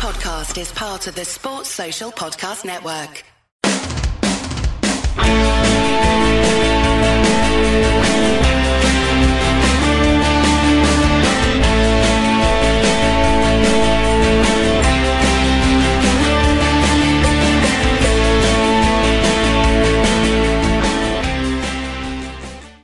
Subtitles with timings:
[0.00, 3.22] podcast is part of the Sports Social Podcast Network.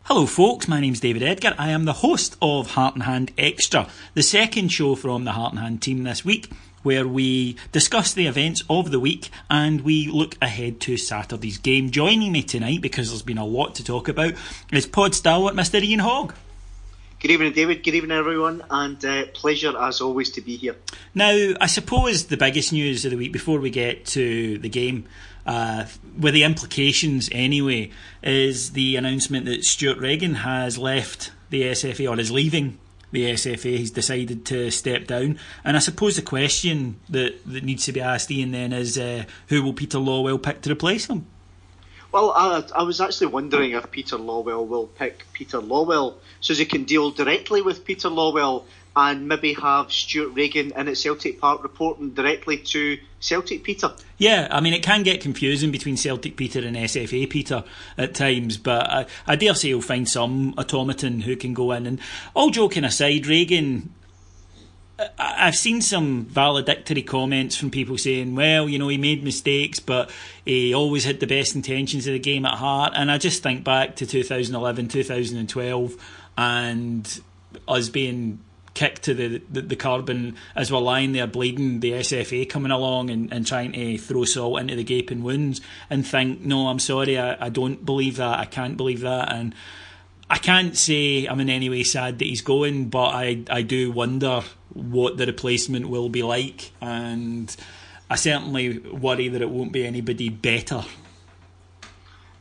[0.05, 0.69] Hello, folks.
[0.69, 1.55] My name's David Edgar.
[1.57, 5.55] I am the host of Heart and Hand Extra, the second show from the Heart
[5.55, 6.51] and Hand team this week,
[6.87, 11.91] where we discuss the events of the week and we look ahead to Saturday's game.
[11.91, 14.35] Joining me tonight, because there's been a lot to talk about,
[14.71, 15.83] is Pod Stalwart, Mr.
[15.83, 16.33] Ian Hogg.
[17.19, 17.83] Good evening, David.
[17.83, 20.77] Good evening, everyone, and uh, pleasure as always to be here.
[21.13, 25.07] Now, I suppose the biggest news of the week before we get to the game
[25.45, 27.91] uh, with the implications anyway,
[28.23, 32.79] is the announcement that Stewart Regan has left the SFA or is leaving
[33.17, 33.79] the SFA.
[33.79, 35.39] has decided to step down.
[35.65, 39.25] And I suppose the question that, that needs to be asked, Ian, then is uh,
[39.49, 41.27] who will Peter Lawwell pick to replace him?
[42.13, 46.65] Well, I, I, was actually wondering if Peter Lawwell will pick Peter Lawwell so he
[46.65, 48.65] can deal directly with Peter Lawwell
[48.97, 53.93] and maybe have Stewart Regan in at Celtic Park reporting directly to Celtic Peter.
[54.17, 57.63] Yeah, I mean, it can get confusing between Celtic Peter and SFA Peter
[57.99, 61.87] at times, but I, I dare say you'll find some automaton who can go in.
[61.87, 62.01] And
[62.35, 63.93] all joking aside, Regan
[65.19, 70.11] I've seen some valedictory comments from people saying, well, you know, he made mistakes, but
[70.47, 72.95] he always had the best intentions of the game at heart.
[72.97, 75.97] And I just think back to 2011, 2012,
[76.39, 77.21] and
[77.69, 78.41] us being
[78.77, 83.09] kick to the, the, the carbon as we're lying there bleeding, the SFA coming along
[83.09, 87.19] and, and trying to throw salt into the gaping wounds and think, no, I'm sorry,
[87.19, 89.33] I, I don't believe that, I can't believe that.
[89.33, 89.55] And
[90.29, 93.91] I can't say I'm in any way sad that he's going, but I, I do
[93.91, 94.43] wonder
[94.75, 96.71] what the replacement will be like.
[96.83, 97.57] And
[98.11, 100.85] I certainly worry that it won't be anybody better.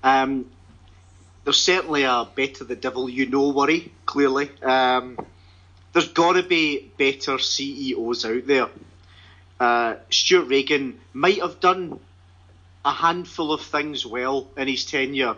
[0.04, 0.52] Um,
[1.46, 4.52] there's certainly a better the devil you know worry, clearly.
[4.62, 5.18] Um,
[5.96, 8.68] there's got to be better CEOs out there.
[9.58, 12.02] Uh, Stewart Regan might have done
[12.84, 15.38] a handful of things well in his tenure.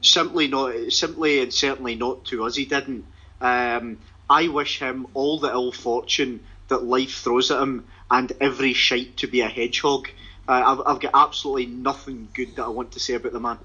[0.00, 2.54] Simply not, simply and certainly not to us.
[2.54, 3.04] He didn't.
[3.40, 3.98] Um,
[4.30, 9.16] I wish him all the ill fortune that life throws at him and every shite
[9.18, 10.08] to be a hedgehog.
[10.46, 13.58] Uh, I've, I've, got absolutely nothing good that I want to say about the man.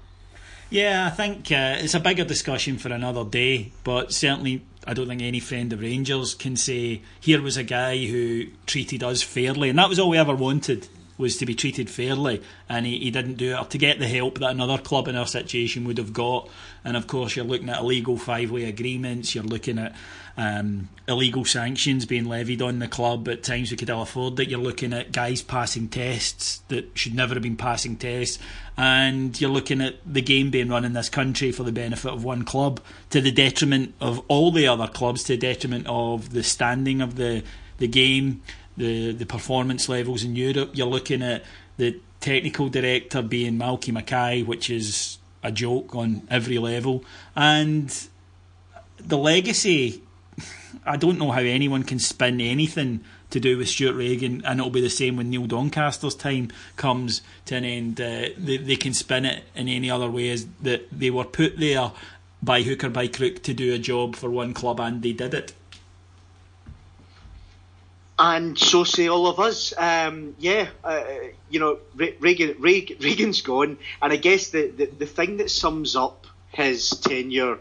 [0.70, 5.08] Yeah, I think uh, it's a bigger discussion for another day, but certainly I don't
[5.08, 9.68] think any friend of Rangers can say here was a guy who treated us fairly,
[9.68, 13.10] and that was all we ever wanted was to be treated fairly, and he, he
[13.10, 15.98] didn't do it, or to get the help that another club in our situation would
[15.98, 16.48] have got.
[16.82, 19.94] And of course, you're looking at illegal five way agreements, you're looking at
[20.36, 24.48] um, illegal sanctions being levied on the club at times we could ill afford that.
[24.48, 28.38] You're looking at guys passing tests that should never have been passing tests,
[28.76, 32.24] and you're looking at the game being run in this country for the benefit of
[32.24, 32.80] one club
[33.10, 37.16] to the detriment of all the other clubs, to the detriment of the standing of
[37.16, 37.42] the
[37.78, 38.42] the game,
[38.76, 40.70] the the performance levels in Europe.
[40.74, 41.44] You're looking at
[41.76, 47.04] the technical director being Malky Mackay, which is a joke on every level,
[47.34, 48.08] and
[48.98, 50.02] the legacy
[50.84, 54.70] I don't know how anyone can spin anything to do with Stewart Regan, and it'll
[54.70, 58.00] be the same when Neil Doncaster's time comes to an end.
[58.00, 61.58] Uh, they, they can spin it in any other way as that they were put
[61.58, 61.92] there
[62.42, 65.34] by hook or by crook to do a job for one club, and they did
[65.34, 65.52] it.
[68.18, 69.72] And so say all of us.
[69.78, 71.04] Um, yeah, uh,
[71.48, 76.26] you know, Regan, Regan's gone, and I guess the, the, the thing that sums up
[76.52, 77.58] his tenure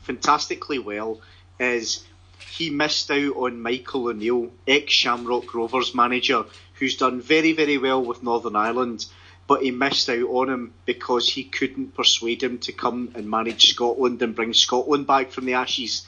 [0.00, 1.20] fantastically well
[1.60, 2.04] is
[2.40, 8.02] he missed out on Michael O'Neill, ex Shamrock Rovers manager, who's done very, very well
[8.02, 9.06] with Northern Ireland,
[9.46, 13.70] but he missed out on him because he couldn't persuade him to come and manage
[13.70, 16.06] Scotland and bring Scotland back from the ashes.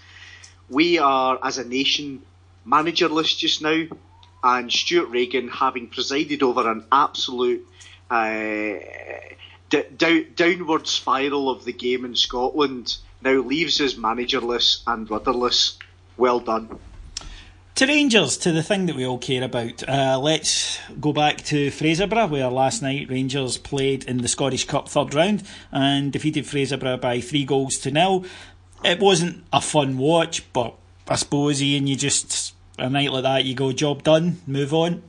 [0.68, 2.22] We are, as a nation,
[2.66, 3.84] managerless just now,
[4.42, 7.66] and Stewart Regan, having presided over an absolute
[8.10, 8.74] uh,
[9.70, 15.78] d- d- downward spiral of the game in Scotland, now leaves us managerless and rudderless.
[16.16, 16.78] Well done.
[17.76, 19.88] To Rangers, to the thing that we all care about.
[19.88, 24.90] Uh, let's go back to Fraserburgh, where last night Rangers played in the Scottish Cup
[24.90, 25.42] third round
[25.72, 28.26] and defeated Fraserburgh by three goals to nil.
[28.84, 30.74] It wasn't a fun watch, but
[31.08, 35.02] I suppose Ian, you just a night like that, you go job done, move on.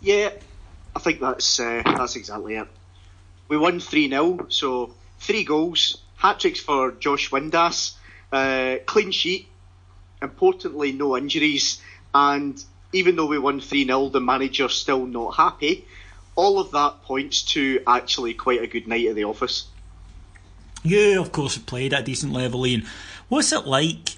[0.00, 0.30] Yeah,
[0.96, 2.66] I think that's uh, that's exactly it.
[3.48, 7.92] We won three 0 so three goals, hat tricks for Josh Windass,
[8.32, 9.46] uh, clean sheet
[10.22, 11.80] importantly, no injuries.
[12.14, 12.62] And
[12.92, 15.86] even though we won 3 0, the manager's still not happy.
[16.36, 19.66] All of that points to actually quite a good night at the office.
[20.82, 22.86] You, of course, played at a decent level, Ian.
[23.28, 24.16] What's it like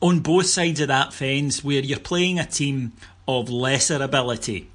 [0.00, 2.92] on both sides of that fence where you're playing a team
[3.26, 4.70] of lesser ability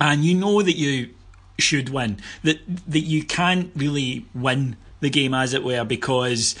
[0.00, 1.10] and you know that you
[1.58, 6.54] should win, that, that you can't really win the game, as it were, because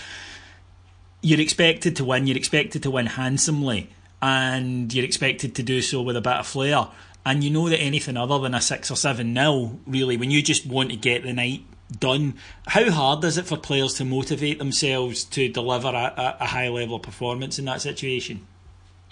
[1.26, 3.90] you're expected to win, you're expected to win handsomely,
[4.22, 6.86] and you're expected to do so with a bit of flair.
[7.24, 10.40] And you know that anything other than a six or seven nil, really, when you
[10.40, 11.62] just want to get the night
[11.98, 12.34] done,
[12.68, 16.94] how hard is it for players to motivate themselves to deliver a, a high level
[16.94, 18.46] of performance in that situation?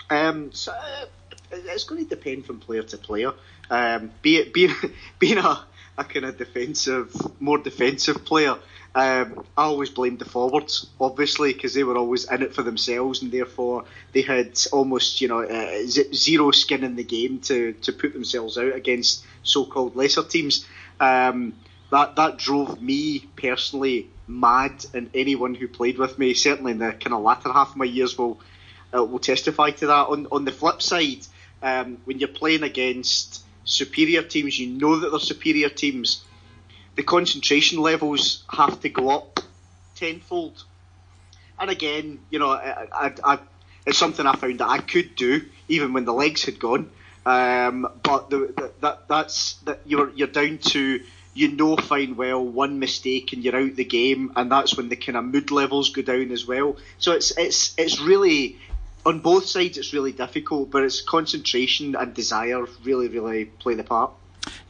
[0.08, 1.06] Um, so, uh,
[1.50, 3.32] it's going to depend from player to player.
[3.70, 4.72] Um, be it being
[5.18, 5.64] being a,
[5.98, 8.54] a kind of defensive, more defensive player,
[8.96, 13.22] um, I always blamed the forwards, obviously, because they were always in it for themselves,
[13.22, 17.92] and therefore they had almost, you know, uh, zero skin in the game to, to
[17.92, 20.64] put themselves out against so-called lesser teams.
[21.00, 21.54] Um,
[21.90, 26.92] that that drove me personally mad, and anyone who played with me, certainly in the
[26.92, 28.40] kind of latter half of my years, will
[28.94, 30.06] uh, will testify to that.
[30.08, 31.26] On on the flip side,
[31.62, 36.24] um, when you're playing against superior teams, you know that they're superior teams
[36.96, 39.40] the concentration levels have to go up
[39.94, 40.64] tenfold.
[41.58, 43.38] And again, you know, I, I, I,
[43.86, 46.90] it's something I found that I could do even when the legs had gone.
[47.26, 51.00] Um, but the, the, that that's that you're you're down to
[51.32, 54.96] you know fine well one mistake and you're out the game, and that's when the
[54.96, 56.76] kind of mood levels go down as well.
[56.98, 58.58] So it's it's it's really
[59.06, 63.84] on both sides it's really difficult, but it's concentration and desire really really play the
[63.84, 64.10] part.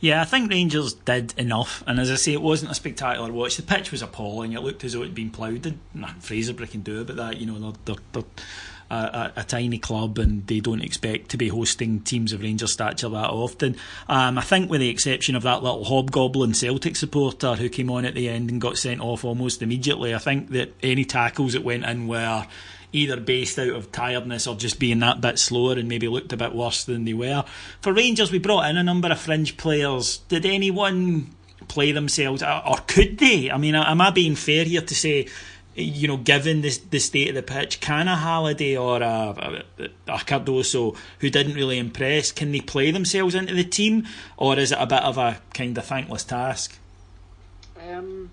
[0.01, 3.57] Yeah, I think Rangers did enough, and as I say, it wasn't a spectacular watch.
[3.57, 4.53] The pitch was appalling.
[4.53, 5.67] It looked as though it'd been ploughed.
[5.67, 5.79] And
[6.21, 7.39] Fraserburgh can do about that.
[7.39, 8.45] You know, they're, they're, they're
[8.91, 13.09] a, a, tiny club, and they don't expect to be hosting teams of Rangers stature
[13.09, 13.77] that often.
[14.09, 18.05] Um, I think, with the exception of that little hobgoblin Celtic supporter who came on
[18.05, 21.65] at the end and got sent off almost immediately, I think that any tackles that
[21.65, 22.47] went in were
[22.95, 26.37] either based out of tiredness or just being that bit slower and maybe looked a
[26.37, 27.45] bit worse than they were.
[27.81, 30.19] For Rangers, we brought in a number of fringe players.
[30.29, 31.35] Did anyone
[31.67, 33.51] play themselves, or could they?
[33.51, 35.27] I mean, am I being fair here to say?
[35.77, 39.85] you know, given the, the state of the pitch, can a Halliday or a, a,
[40.07, 44.07] a Cardoso who didn't really impress, can they play themselves into the team,
[44.37, 46.79] or is it a bit of a kind of thankless task?
[47.91, 48.31] Um,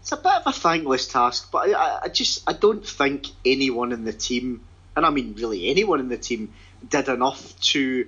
[0.00, 3.92] it's a bit of a thankless task, but I, I just I don't think anyone
[3.92, 4.62] in the team,
[4.96, 6.52] and I mean really anyone in the team,
[6.88, 8.06] did enough to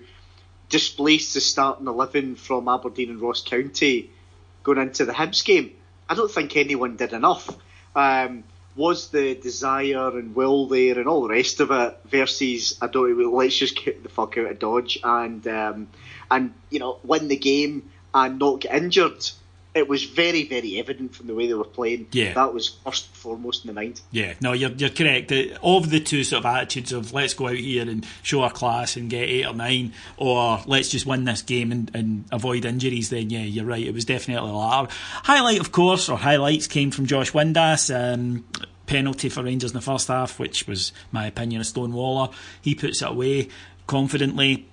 [0.69, 4.11] displace the starting eleven from Aberdeen and Ross County
[4.63, 5.73] going into the Hibs game.
[6.09, 7.49] I don't think anyone did enough.
[7.95, 8.45] Um,
[8.75, 13.19] was the desire and will there and all the rest of it versus I don't
[13.19, 15.89] know, let's just get the fuck out of Dodge and um,
[16.31, 19.23] and you know win the game and not get injured
[19.75, 22.07] it was very, very evident from the way they were playing.
[22.13, 22.35] Yeah.
[22.35, 24.03] That was first and foremost in the mind.
[24.11, 25.33] Yeah, no, you're, you're correct.
[25.63, 28.97] Of the two sort of attitudes of let's go out here and show our class
[28.97, 33.09] and get eight or nine, or let's just win this game and, and avoid injuries,
[33.11, 33.87] then yeah, you're right.
[33.87, 34.93] It was definitely the latter.
[35.25, 37.93] Highlight, of course, or highlights came from Josh Windass.
[37.93, 38.45] Um,
[38.85, 42.31] penalty for Rangers in the first half, which was my opinion a Stonewaller.
[42.61, 43.49] He puts it away
[43.87, 44.69] confidently.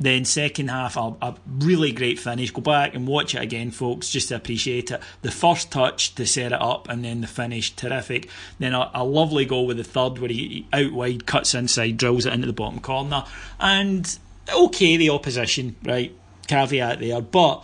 [0.00, 2.50] Then second half, a, a, really great finish.
[2.50, 5.00] Go back and watch it again, folks, just to appreciate it.
[5.20, 8.30] The first touch to set it up, and then the finish, terrific.
[8.58, 11.98] Then a, a lovely goal with the third, where he, he out wide, cuts inside,
[11.98, 13.24] drills it into the bottom corner,
[13.60, 14.18] and
[14.50, 16.16] okay, the opposition, right?
[16.48, 17.62] Caveat there, but.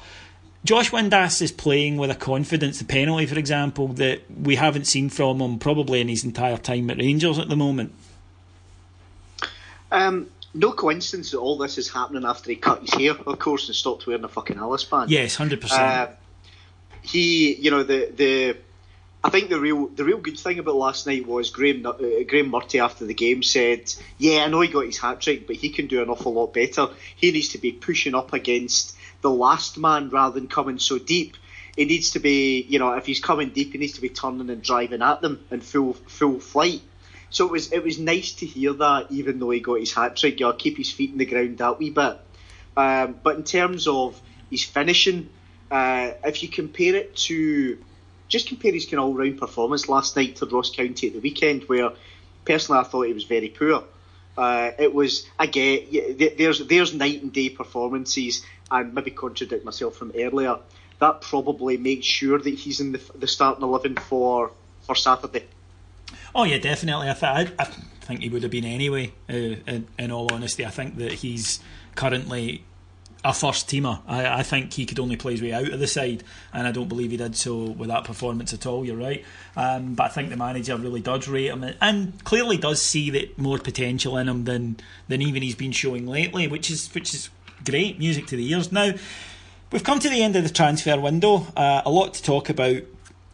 [0.65, 5.09] Josh Windass is playing with a confidence, the penalty, for example, that we haven't seen
[5.09, 7.93] from him probably in his entire time at Rangers at the moment.
[9.93, 13.69] Um, no coincidence that all this is happening after he cut his hair, of course,
[13.69, 15.11] and stopped wearing a fucking Alice band.
[15.11, 16.11] Yes, hundred uh, percent.
[17.03, 18.57] He, you know, the the.
[19.23, 21.93] I think the real the real good thing about last night was Graham uh,
[22.27, 25.57] Graeme Murty after the game said, "Yeah, I know he got his hat trick, but
[25.57, 26.89] he can do an awful lot better.
[27.17, 31.37] He needs to be pushing up against the last man rather than coming so deep.
[31.77, 34.49] He needs to be, you know, if he's coming deep, he needs to be turning
[34.49, 36.83] and driving at them in full full flight."
[37.37, 40.17] So it was it was nice to hear that, even though he got his hat
[40.17, 40.41] trick.
[40.41, 42.17] You keep his feet in the ground that wee bit.
[42.75, 44.19] Um, but in terms of
[44.51, 45.29] his finishing,
[45.71, 47.77] uh, if you compare it to
[48.29, 51.21] just compare his kind of all round performance last night to Ross County at the
[51.21, 51.91] weekend, where
[52.47, 53.85] personally I thought he was very poor.
[54.39, 55.89] Uh, it was again
[56.39, 60.57] there's there's night and day performances, and maybe contradict myself from earlier.
[61.01, 64.53] That probably makes sure that he's in the, the starting eleven for
[64.87, 65.45] for Saturday.
[66.35, 67.09] Oh yeah, definitely.
[67.09, 69.13] I, th- I, I think he would have been anyway.
[69.29, 71.61] Uh, in, in all honesty, I think that he's
[71.95, 72.65] currently
[73.25, 74.01] a first teamer.
[74.07, 76.73] I, I, think he could only play his way out of the side, and I
[76.73, 78.85] don't believe he did so with that performance at all.
[78.85, 79.25] You're right,
[79.57, 83.37] um, but I think the manager really does rate him, and clearly does see that
[83.37, 84.77] more potential in him than
[85.09, 87.29] than even he's been showing lately, which is which is
[87.65, 88.71] great music to the ears.
[88.71, 88.93] Now
[89.73, 91.47] we've come to the end of the transfer window.
[91.57, 92.83] Uh, a lot to talk about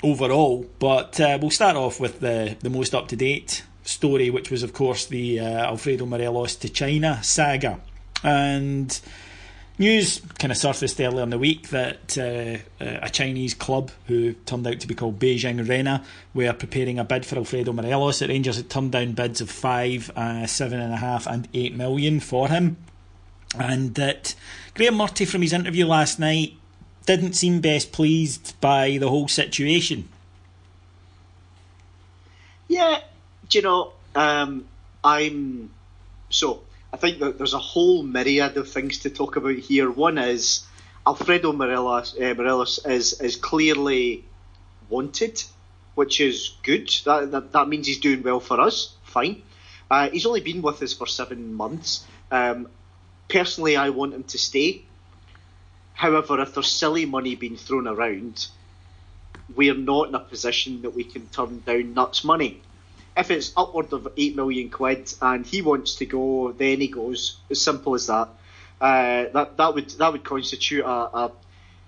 [0.02, 4.50] overall, but uh, we'll start off with the the most up to date story, which
[4.50, 7.80] was of course the uh, Alfredo Morelos to China saga,
[8.22, 9.00] and
[9.78, 14.34] News kind of surfaced earlier in the week that uh, uh, a Chinese club, who
[14.34, 16.04] turned out to be called Beijing Renhe,
[16.34, 18.18] were preparing a bid for Alfredo Morelos.
[18.18, 21.74] That Rangers had turned down bids of five, uh, seven and a half, and eight
[21.74, 22.76] million for him,
[23.58, 24.34] and that
[24.74, 26.54] Graeme Murty from his interview last night
[27.06, 30.08] didn't seem best pleased by the whole situation.
[32.68, 33.00] Yeah,
[33.48, 34.66] do you know, um,
[35.04, 35.70] I'm
[36.30, 39.90] so I think that there's a whole myriad of things to talk about here.
[39.90, 40.64] One is
[41.06, 44.24] Alfredo Morelos, uh, Morelos is is clearly
[44.88, 45.42] wanted,
[45.94, 46.90] which is good.
[47.04, 48.94] That, that, that means he's doing well for us.
[49.04, 49.42] Fine.
[49.90, 52.04] Uh, he's only been with us for seven months.
[52.30, 52.68] Um,
[53.28, 54.84] personally, I want him to stay.
[56.02, 58.48] However, if there's silly money being thrown around,
[59.54, 62.60] we're not in a position that we can turn down nuts money
[63.16, 67.36] if it's upward of eight million quid and he wants to go, then he goes.
[67.50, 68.28] As simple as that.
[68.80, 71.32] Uh, that that would that would constitute a, a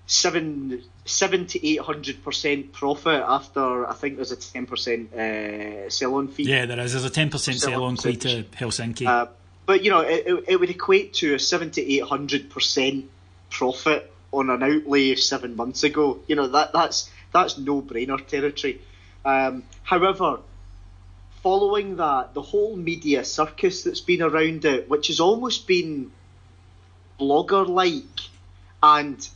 [0.07, 5.89] seven seven to eight hundred percent profit after I think there's a ten percent uh,
[5.89, 6.43] sell on fee.
[6.43, 6.93] Yeah, there is.
[6.93, 9.07] There's a ten percent sell on fee to Helsinki.
[9.07, 9.27] Uh,
[9.65, 13.09] but you know, it, it would equate to a seven to eight hundred percent
[13.57, 16.19] profit on an outlay of seven months ago.
[16.27, 18.81] You know that that's that's no brainer territory.
[19.23, 20.39] Um, however,
[21.41, 26.11] following that, the whole media circus that's been around it, which has almost been
[27.19, 28.03] blogger like
[28.83, 29.27] and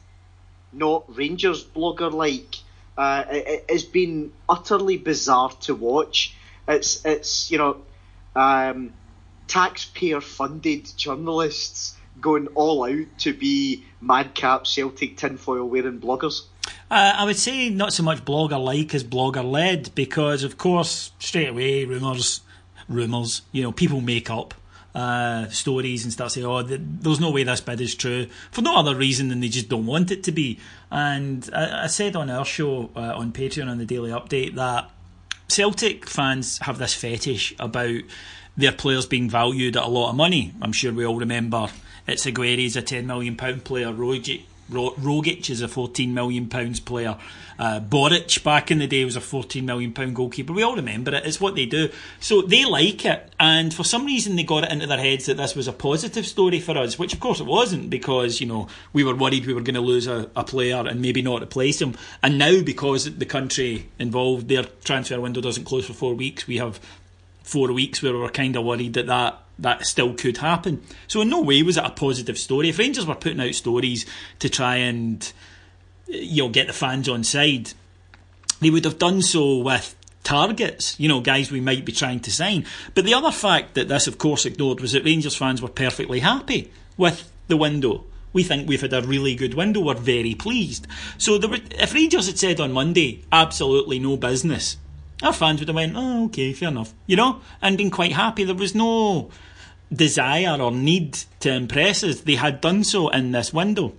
[0.73, 2.57] not Rangers blogger like,
[2.97, 6.35] uh, it, has been utterly bizarre to watch.
[6.67, 7.77] It's it's you know
[8.35, 8.93] um,
[9.47, 16.43] taxpayer funded journalists going all out to be madcap Celtic tinfoil wearing bloggers.
[16.91, 21.11] Uh, I would say not so much blogger like as blogger led because, of course,
[21.19, 22.41] straight away rumours,
[22.87, 23.43] rumours.
[23.51, 24.53] You know, people make up
[24.95, 28.77] uh, stories and start saying, "Oh, there's no way this bid is true," for no
[28.77, 30.59] other reason than they just don't want it to be.
[30.89, 34.89] And I, I said on our show uh, on Patreon on the Daily Update that
[35.47, 38.01] Celtic fans have this fetish about
[38.57, 40.53] their players being valued at a lot of money.
[40.61, 41.69] I'm sure we all remember
[42.07, 43.91] it's Agueri's a ten million pound player,
[44.71, 47.17] Rogic is a £14 million player.
[47.57, 50.53] Uh, Boruc back in the day was a £14 million goalkeeper.
[50.53, 51.25] We all remember it.
[51.25, 51.89] It's what they do.
[52.19, 53.33] So they like it.
[53.39, 56.25] And for some reason, they got it into their heads that this was a positive
[56.25, 59.53] story for us, which of course it wasn't because, you know, we were worried we
[59.53, 61.95] were going to lose a, a player and maybe not replace him.
[62.23, 66.57] And now, because the country involved, their transfer window doesn't close for four weeks, we
[66.57, 66.79] have
[67.43, 70.81] four weeks where we were kind of worried that that that still could happen.
[71.07, 72.69] So in no way was it a positive story.
[72.69, 74.05] If Rangers were putting out stories
[74.39, 75.31] to try and
[76.11, 77.73] eh, you know get the fans on side,
[78.61, 82.31] they would have done so with targets, you know, guys we might be trying to
[82.31, 82.65] sign.
[82.93, 86.19] But the other fact that this, of course, ignored was that Rangers fans were perfectly
[86.19, 88.05] happy with the window.
[88.31, 89.81] We think we've had a really good window.
[89.81, 90.85] We're very pleased.
[91.17, 94.77] So were, if Rangers had said on Monday, absolutely no business,
[95.21, 98.43] our fans would have went, oh, okay, fair enough, you know, and been quite happy.
[98.43, 99.29] There was no
[99.91, 102.21] desire or need to impress us.
[102.21, 103.93] They had done so in this window.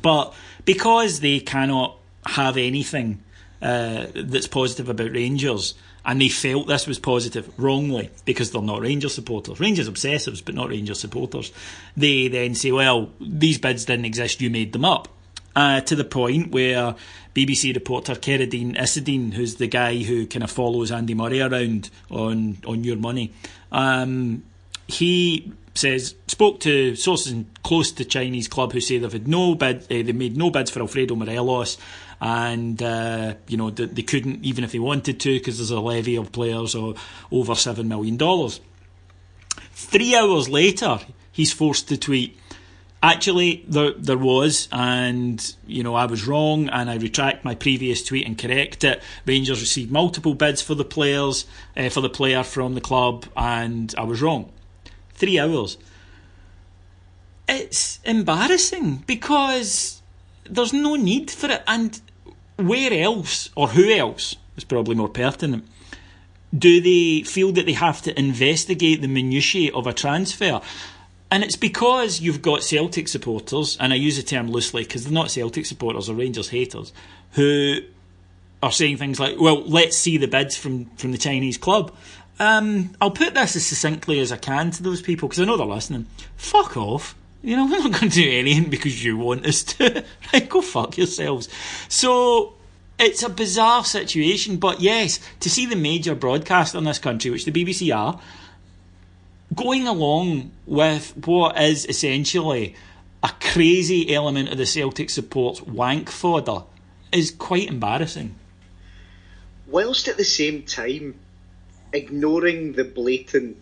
[0.00, 3.22] But because they cannot have anything
[3.62, 8.80] uh, that's positive about Rangers, and they felt this was positive wrongly because they're not
[8.80, 11.52] Rangers supporters, Rangers obsessives, but not Rangers supporters,
[11.96, 15.08] they then say, well, these bids didn't exist, you made them up.
[15.58, 16.94] Uh, to the point where
[17.34, 22.58] BBC reporter Kheredine Idessane, who's the guy who kind of follows Andy Murray around on
[22.64, 23.32] on Your Money,
[23.72, 24.44] um,
[24.86, 29.82] he says spoke to sources close to Chinese club who say they've had no bid,
[29.82, 31.76] uh, they made no bids for Alfredo Morelos,
[32.20, 35.80] and uh, you know they, they, couldn't even if they wanted to because there's a
[35.80, 38.60] levy of players of over seven million dollars.
[39.72, 41.00] Three hours later,
[41.32, 42.38] he's forced to tweet.
[43.00, 48.02] Actually, there there was, and you know I was wrong, and I retract my previous
[48.02, 49.00] tweet and correct it.
[49.24, 53.94] Rangers received multiple bids for the players, uh, for the player from the club, and
[53.96, 54.52] I was wrong
[55.18, 55.76] three hours.
[57.48, 60.00] It's embarrassing because
[60.48, 61.62] there's no need for it.
[61.66, 62.00] And
[62.56, 65.66] where else, or who else, is probably more pertinent,
[66.56, 70.60] do they feel that they have to investigate the minutiae of a transfer?
[71.30, 75.12] And it's because you've got Celtic supporters, and I use the term loosely because they're
[75.12, 76.92] not Celtic supporters or Rangers haters,
[77.32, 77.80] who
[78.62, 81.94] are saying things like, well, let's see the bids from, from the Chinese club.
[82.40, 85.56] Um, I'll put this as succinctly as I can to those people because I know
[85.56, 86.06] they're listening.
[86.36, 87.14] Fuck off.
[87.42, 90.04] You know, we're not going to do anything because you want us to.
[90.32, 91.48] right, go fuck yourselves.
[91.88, 92.54] So
[92.98, 97.44] it's a bizarre situation, but yes, to see the major broadcast in this country, which
[97.44, 98.20] the BBC are,
[99.58, 102.74] going along with what is essentially
[103.22, 106.62] a crazy element of the Celtic support's wank fodder
[107.10, 108.36] is quite embarrassing.
[109.66, 111.16] Whilst at the same time
[111.92, 113.56] ignoring the blatant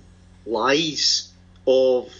[0.45, 1.33] lies
[1.67, 2.13] of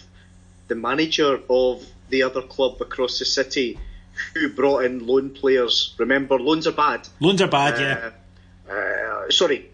[0.67, 3.77] the manager of the other club across the city
[4.33, 5.93] who brought in loan players.
[5.97, 7.07] Remember, loans are bad.
[7.19, 8.11] Loans are bad, uh,
[8.67, 8.73] yeah.
[8.73, 9.69] Uh, sorry,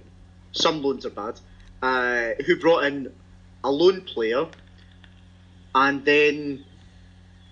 [0.51, 1.39] some loans are bad.
[1.81, 3.12] Uh, who brought in
[3.63, 4.48] a lone player
[5.75, 6.63] and then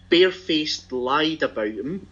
[0.10, 2.08] barefaced lied about him,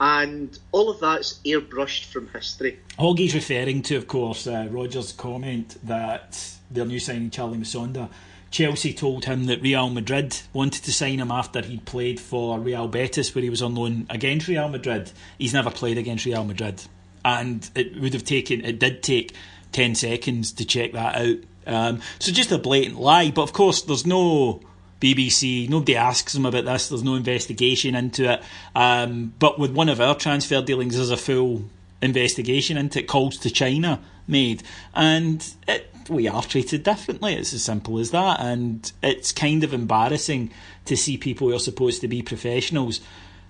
[0.00, 2.78] and all of that's airbrushed from history.
[2.98, 8.10] Hoggy's referring to, of course, uh, Rodgers' comment that their new signing Charly Musonda,
[8.50, 12.86] Chelsea told him that Real Madrid wanted to sign him after he'd played for Real
[12.86, 15.10] Betis, where he was on loan against Real Madrid.
[15.38, 16.82] He's never played against Real Madrid,
[17.24, 19.34] and it would have taken, it did take
[19.72, 21.38] ten seconds to check that out.
[21.66, 23.30] Um, so just a blatant lie.
[23.30, 24.60] But of course, there's no
[25.00, 25.68] BBC.
[25.68, 26.88] Nobody asks him about this.
[26.88, 28.42] There's no investigation into it.
[28.74, 31.64] Um, but with one of our transfer dealings, there's a full
[32.02, 33.08] investigation into it.
[33.08, 34.62] Calls to China made,
[34.94, 37.34] and it we are treated differently.
[37.34, 38.40] It's as simple as that.
[38.40, 40.50] And it's kind of embarrassing
[40.86, 43.00] to see people who are supposed to be professionals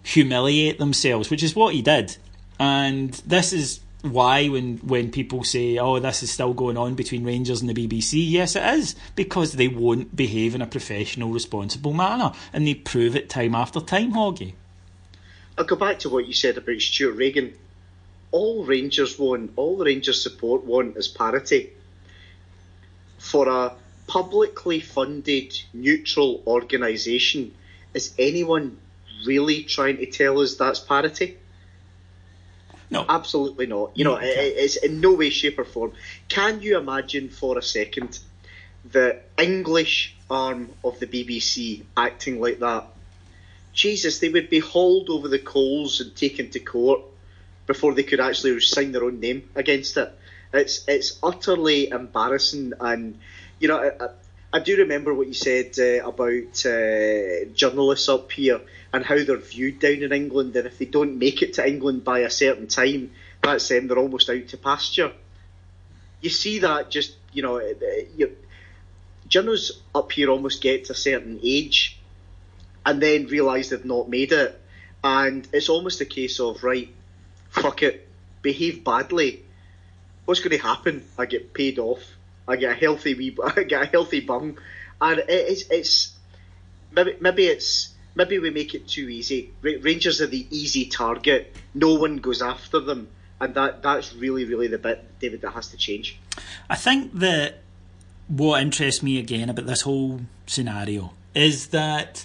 [0.02, 2.16] humiliate themselves, which is what he did.
[2.58, 7.24] And this is why when when people say, "Oh, this is still going on between
[7.24, 11.92] Rangers and the BBC," yes, it is because they won't behave in a professional, responsible
[11.92, 14.12] manner, and they prove it time after time.
[14.12, 14.54] Hoggy.
[15.56, 17.54] I'll go back to what you said about Stewart Regan.
[18.30, 21.70] All Rangers want, all the Rangers support want is parity
[23.18, 23.72] for a
[24.06, 27.54] publicly funded neutral organisation,
[27.94, 28.76] is anyone
[29.26, 31.38] really trying to tell us that's parity?
[32.94, 33.90] No, absolutely not.
[33.96, 35.92] You know, it, it's in no way, shape, or form.
[36.28, 38.20] Can you imagine for a second
[38.84, 42.86] the English arm of the BBC acting like that?
[43.72, 47.00] Jesus, they would be hauled over the coals and taken to court
[47.66, 50.12] before they could actually sign their own name against it.
[50.52, 53.18] It's it's utterly embarrassing, and
[53.58, 54.12] you know,
[54.54, 58.60] I, do remember what you said uh, about uh, journalists up here
[58.92, 62.04] and how they're viewed down in England, and if they don't make it to England
[62.04, 63.10] by a certain time,
[63.42, 63.88] that's them.
[63.88, 65.12] They're almost out to pasture.
[66.20, 67.74] You see that just you know, uh,
[68.16, 68.36] you,
[69.28, 71.98] journalists up here almost get to a certain age,
[72.86, 74.60] and then realise they've not made it,
[75.02, 76.88] and it's almost a case of right,
[77.50, 78.08] fuck it,
[78.42, 79.44] behave badly
[80.24, 81.04] what's going to happen?
[81.18, 82.02] I get paid off.
[82.46, 84.56] I get a healthy wee, I get a healthy bum,
[85.00, 86.12] and it's it's
[86.92, 89.52] maybe maybe it's maybe we make it too easy.
[89.62, 91.54] Rangers are the easy target.
[91.74, 93.08] No one goes after them,
[93.40, 96.18] and that that's really really the bit, David, that has to change.
[96.68, 97.60] I think that
[98.28, 102.24] what interests me again about this whole scenario is that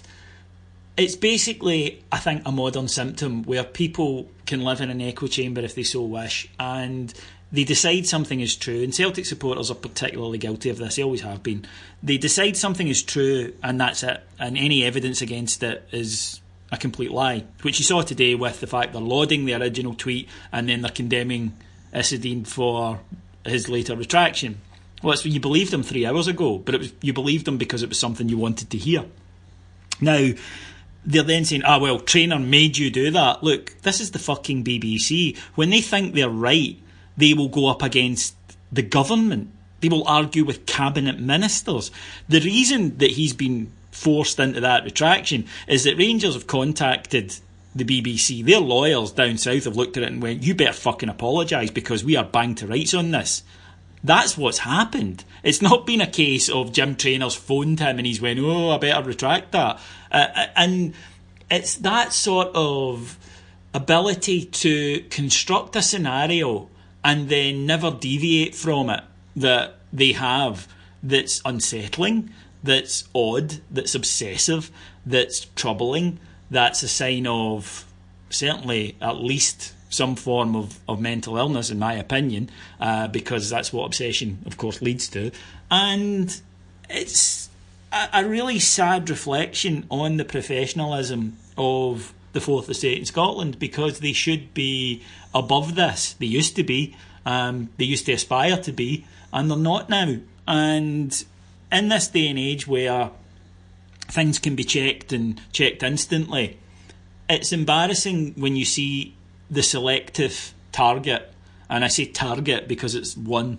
[0.96, 5.60] it's basically, I think, a modern symptom where people can live in an echo chamber
[5.62, 7.12] if they so wish, and
[7.52, 11.22] they decide something is true, and Celtic supporters are particularly guilty of this, they always
[11.22, 11.66] have been.
[12.02, 16.40] They decide something is true, and that's it, and any evidence against it is
[16.72, 20.28] a complete lie, which you saw today with the fact they're lauding the original tweet
[20.52, 21.56] and then they're condemning
[21.92, 23.00] Idessane for
[23.44, 24.60] his later retraction.
[25.02, 27.82] Well, it's, you believed him three hours ago, but it was, you believed him because
[27.82, 29.04] it was something you wanted to hear.
[30.00, 30.30] Now,
[31.04, 33.42] they're then saying, ah, well, Traynor made you do that.
[33.42, 35.36] Look, this is the fucking BBC.
[35.54, 36.78] When they think they're right,
[37.16, 38.34] they will go up against
[38.72, 39.50] the government.
[39.80, 41.90] They will argue with cabinet ministers.
[42.28, 47.34] The reason that he's been forced into that retraction is that Rangers have contacted
[47.74, 48.44] the BBC.
[48.44, 52.04] Their lawyers down south have looked at it and went, You better fucking apologise because
[52.04, 53.42] we are banged to rights on this.
[54.02, 55.24] That's what's happened.
[55.42, 58.78] It's not been a case of Jim Traynor's phoned him and he's went, Oh, I
[58.78, 59.78] better retract that.
[60.10, 60.94] Uh, uh and
[61.50, 63.18] it's that sort of
[63.74, 66.68] ability to construct a scenario
[67.04, 69.02] and then never deviate from it
[69.36, 70.68] that they have
[71.02, 72.30] that's unsettling,
[72.62, 74.70] that's odd, that's obsessive,
[75.06, 76.18] that's troubling,
[76.50, 77.86] that's a sign of
[78.28, 82.48] certainly at least some form of, of mental illness, in my opinion,
[82.80, 85.32] uh, because that's what obsession, of course, leads to.
[85.70, 86.40] And
[86.88, 87.48] it's
[87.92, 94.00] a, a really sad reflection on the professionalism of the Fourth Estate in Scotland because
[94.00, 95.02] they should be
[95.34, 96.14] above this.
[96.14, 96.96] They used to be.
[97.26, 100.16] Um, they used to aspire to be, and they're not now.
[100.48, 101.24] And
[101.70, 103.10] in this day and age where
[104.08, 106.58] things can be checked and checked instantly,
[107.28, 109.14] it's embarrassing when you see
[109.50, 111.32] the selective target,
[111.68, 113.58] and I say target because it's one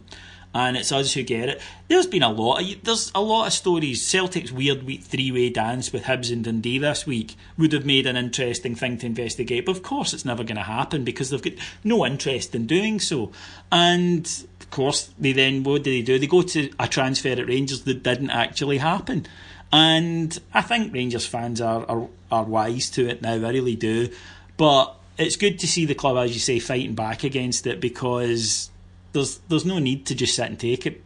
[0.54, 1.62] and it's us who get it.
[1.88, 2.62] There's been a lot.
[2.62, 4.06] Of, there's a lot of stories.
[4.06, 8.18] Celtic's weird week three-way dance with Hibs and Dundee this week would have made an
[8.18, 9.66] interesting thing to investigate.
[9.66, 13.00] But of course, it's never going to happen because they've got no interest in doing
[13.00, 13.32] so.
[13.72, 14.26] And
[14.60, 16.20] of course, they then what do they do?
[16.20, 19.26] They go to a transfer at Rangers that didn't actually happen.
[19.72, 23.34] And I think Rangers fans are, are, are wise to it now.
[23.34, 24.10] I really do.
[24.58, 28.70] But it's good to see the club, as you say, fighting back against it because
[29.14, 31.02] there's there's no need to just sit and take it.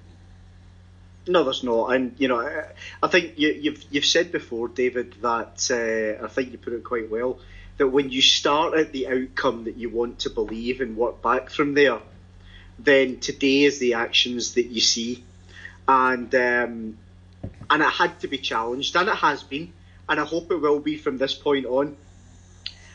[1.28, 2.66] No, there's not, and you know, I,
[3.02, 6.74] I think you, have you've, you've said before, David, that uh, I think you put
[6.74, 7.40] it quite well.
[7.78, 11.50] That when you start at the outcome that you want to believe and work back
[11.50, 12.00] from there,
[12.78, 15.24] then today is the actions that you see,
[15.88, 16.98] and um,
[17.70, 19.74] and it had to be challenged, and it has been,
[20.08, 21.98] and I hope it will be from this point on.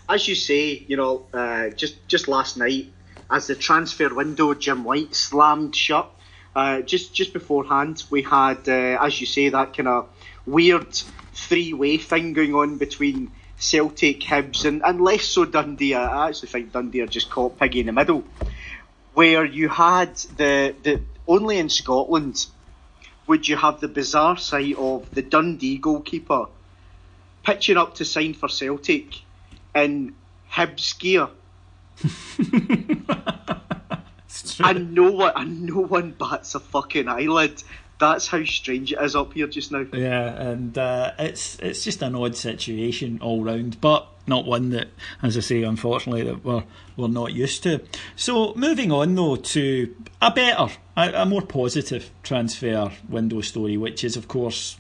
[0.09, 2.93] As you say, you know, uh, just just last night
[3.31, 6.11] as the transfer window, Jim White slammed shut.
[6.55, 10.09] Uh, just just beforehand, we had, uh, as you say, that kind of
[10.47, 10.99] weird
[11.33, 15.95] three-way thing going on between Celtic, Hibs, and, and less so Dundee.
[15.95, 18.25] I actually think Dundee are just caught piggy in the middle,
[19.15, 22.47] where you had the the only in Scotland
[23.29, 26.47] would you have the bizarre sight of the Dundee goalkeeper
[27.45, 29.15] pitching up to sign for Celtic
[29.73, 30.15] in
[30.51, 31.29] Hibs gear
[34.61, 37.63] and no one, and no one bats a fucking eyelid.
[37.99, 39.85] That's how strange it is up here just now.
[39.93, 44.89] Yeah, and uh, it's it's just an odd situation all round, but not one that,
[45.23, 46.65] as I say, unfortunately, that we're
[46.97, 47.83] we're not used to.
[48.17, 54.03] So moving on though to a better, a, a more positive transfer window story, which
[54.03, 54.79] is of course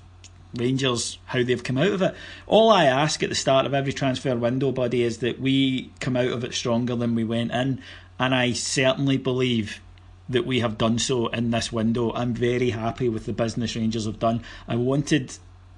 [0.54, 2.14] Rangers, how they've come out of it.
[2.46, 6.16] All I ask at the start of every transfer window, buddy, is that we come
[6.16, 7.80] out of it stronger than we went in.
[8.18, 9.80] And I certainly believe
[10.28, 12.12] that we have done so in this window.
[12.12, 14.42] I'm very happy with the business Rangers have done.
[14.68, 15.32] I wanted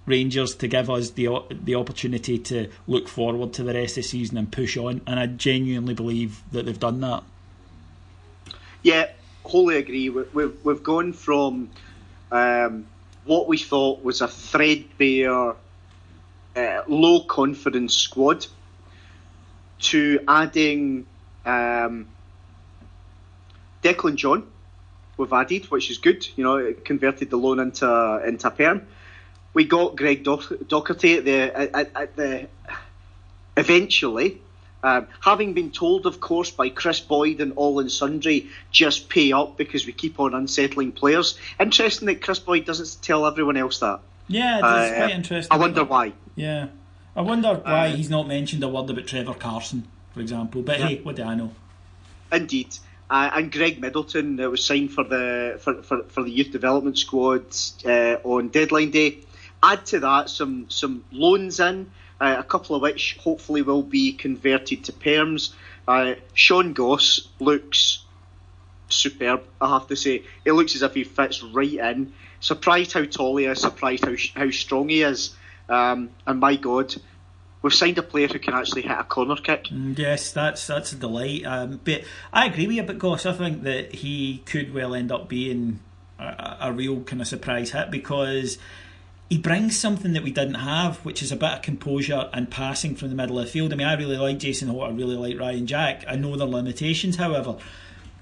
[0.04, 4.08] Rangers to give us the the opportunity to look forward to the rest of the
[4.08, 7.22] season and push on, and I genuinely believe that they've done that.
[8.82, 9.10] Yeah,
[9.44, 10.10] wholly agree.
[10.10, 11.70] We've we've gone from
[12.32, 12.86] um,
[13.24, 15.54] what we thought was a threadbare,
[16.56, 18.46] uh, low confidence squad
[19.80, 21.06] to adding
[21.44, 22.08] um,
[23.82, 24.46] Declan John.
[25.16, 26.26] We've added, which is good.
[26.36, 28.86] You know, it converted the loan into into perm.
[29.54, 32.48] We got Greg Docherty at the at, at the
[33.56, 34.40] eventually
[34.82, 39.32] um, having been told, of course, by Kris Boyd and all and sundry, just pay
[39.32, 41.38] up because we keep on unsettling players.
[41.60, 44.00] Interesting that Kris Boyd doesn't tell everyone else that.
[44.28, 45.56] Yeah, it's uh, quite interesting.
[45.56, 46.12] I wonder why.
[46.34, 46.68] Yeah,
[47.14, 50.62] I wonder why uh, he's not mentioned a word about Trevor Carson, for example.
[50.62, 50.86] But yeah.
[50.88, 51.52] hey, what do I know?
[52.32, 52.76] Indeed.
[53.10, 56.98] Uh, and Greg Middleton uh, was signed for the for, for, for the youth development
[56.98, 57.44] squad
[57.84, 59.18] uh, on deadline day.
[59.62, 61.90] Add to that some some loans in
[62.22, 65.52] uh, a couple of which hopefully will be converted to perms.
[65.88, 68.04] Uh, Sean Goss looks
[68.88, 70.22] superb, I have to say.
[70.44, 72.12] He looks as if he fits right in.
[72.38, 75.34] Surprised how tall he is, surprised how, how strong he is.
[75.68, 76.94] Um, and my God,
[77.60, 79.64] we've signed a player who can actually hit a corner kick.
[79.64, 81.44] Mm, yes, that's that's a delight.
[81.44, 85.10] Um, but I agree with you, but Goss, I think that he could well end
[85.10, 85.80] up being
[86.20, 88.58] a, a real kind of surprise hit because
[89.32, 92.94] he brings something that we didn't have, which is a bit of composure and passing
[92.94, 93.72] from the middle of the field.
[93.72, 96.04] I mean, I really like Jason Holt, I really like Ryan Jack.
[96.06, 97.56] I know their limitations, however.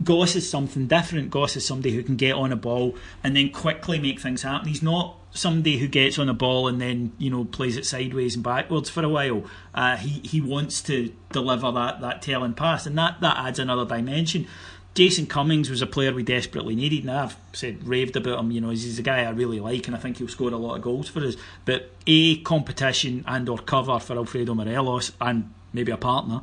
[0.04, 1.30] Goss is something different.
[1.30, 2.94] Goss is somebody who can get on a ball
[3.24, 4.68] and then quickly make things happen.
[4.68, 8.36] He's not somebody who gets on a ball and then you know plays it sideways
[8.36, 9.42] and backwards for a while.
[9.74, 13.84] Uh, he he wants to deliver that that telling pass, and that that adds another
[13.84, 14.46] dimension.
[14.94, 18.50] Jason Cummings was a player we desperately needed, and I've said raved about him.
[18.50, 20.74] You know, he's a guy I really like, and I think he'll score a lot
[20.74, 21.36] of goals for us.
[21.64, 26.42] But a competition and or cover for Alfredo Morelos and maybe a partner.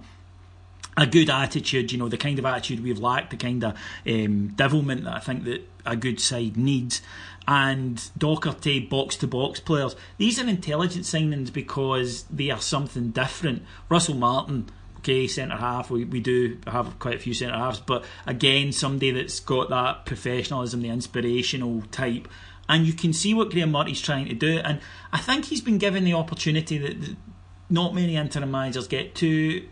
[0.95, 4.47] A good attitude, you know, the kind of attitude we've lacked, the kind of um,
[4.55, 7.01] devilment that I think that a good side needs.
[7.47, 9.95] And Docherty box to box players.
[10.17, 13.63] These are intelligent signings because they are something different.
[13.89, 14.69] Russell Martin
[15.27, 15.89] centre half.
[15.89, 20.05] We we do have quite a few centre halves, but again, somebody that's got that
[20.05, 22.27] professionalism, the inspirational type,
[22.69, 24.59] and you can see what Graeme Murty's trying to do.
[24.59, 24.79] And
[25.11, 27.15] I think he's been given the opportunity that
[27.69, 29.67] not many interim managers get to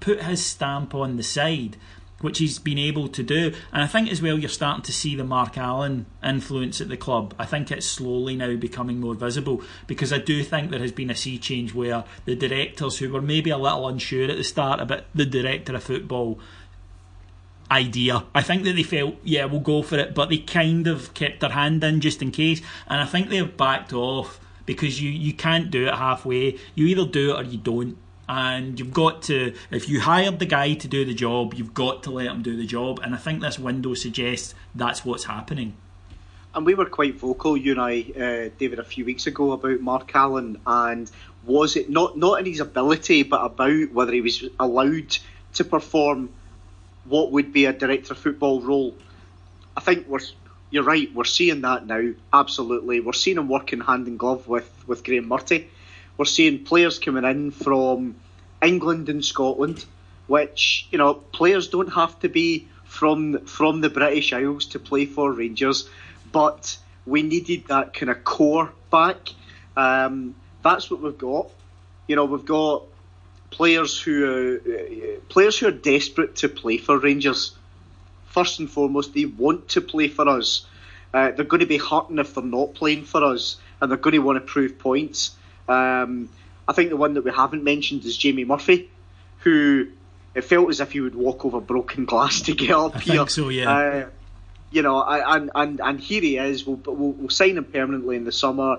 [0.00, 1.76] put his stamp on the side
[2.22, 3.52] which he's been able to do.
[3.72, 6.96] And I think as well, you're starting to see the Mark Allen influence at the
[6.96, 7.34] club.
[7.38, 11.10] I think it's slowly now becoming more visible because I do think there has been
[11.10, 14.80] a sea change where the directors who were maybe a little unsure at the start
[14.80, 16.38] about the director of football
[17.70, 18.24] idea.
[18.34, 21.40] I think that they felt, yeah, we'll go for it, but they kind of kept
[21.40, 22.60] their hand in just in case.
[22.86, 26.58] And I think they've backed off because you, you can't do it halfway.
[26.74, 27.96] You either do it or you don't
[28.28, 32.02] and you've got to if you hired the guy to do the job you've got
[32.04, 33.00] to let him do the job.
[33.02, 35.74] And i think this window suggests that's what's happening.
[36.54, 39.80] And we were quite vocal you and i uh, david a few weeks ago about
[39.80, 41.10] mark allen and
[41.44, 45.18] was it not not in his ability but about whether he was allowed
[45.54, 46.30] to perform
[47.04, 48.94] what would be a director of football role.
[49.76, 50.20] I think we're
[50.70, 53.00] you're right we're seeing that now absolutely.
[53.00, 55.68] We're seeing him working hand in glove with with graeme murty
[56.16, 58.16] we're seeing players coming in from
[58.62, 59.84] England and Scotland,
[60.26, 65.06] which you know players don't have to be from from the British Isles to play
[65.06, 65.88] for Rangers,
[66.30, 69.30] but we needed that kind of core back.
[69.76, 71.50] Um, that's what we've got.
[72.06, 72.84] You know, we've got
[73.50, 77.56] players who players who are desperate to play for Rangers.
[78.26, 80.66] First and foremost, they want to play for us.
[81.12, 84.12] Uh, they're going to be hurting if they're not playing for us, and they're going
[84.14, 85.36] to want to prove points.
[85.72, 86.28] Um,
[86.68, 88.90] I think the one that we haven't mentioned is Jamie Murphy,
[89.38, 89.88] who
[90.34, 93.16] it felt as if he would walk over broken glass to get up I here.
[93.16, 93.70] Think so, yeah.
[93.70, 94.06] Uh,
[94.70, 96.66] you know, and, and and here he is.
[96.66, 98.78] We'll, we'll, we'll sign him permanently in the summer.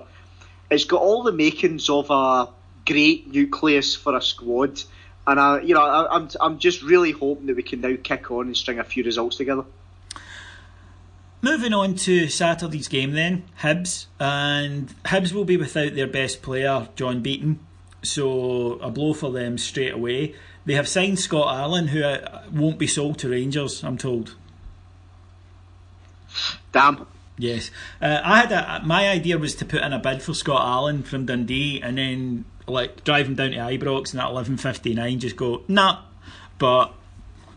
[0.70, 2.48] It's got all the makings of a
[2.84, 4.82] great nucleus for a squad,
[5.26, 8.30] and I, you know, I, I'm I'm just really hoping that we can now kick
[8.30, 9.64] on and string a few results together.
[11.44, 14.06] Moving on to Saturday's game then, Hibs.
[14.18, 17.60] And Hibs will be without their best player, John Beaton.
[18.02, 20.34] So a blow for them straight away.
[20.64, 24.36] They have signed Scott Allan, who uh, won't be sold to Rangers, I'm told.
[26.72, 27.06] Damn.
[27.36, 27.70] Yes.
[28.00, 31.02] Uh, I had a, my idea was to put in a bid for Scott Allan
[31.02, 35.62] from Dundee and then like drive him down to Ibrox and at 11.59 just go,
[35.68, 36.04] nah.
[36.58, 36.94] But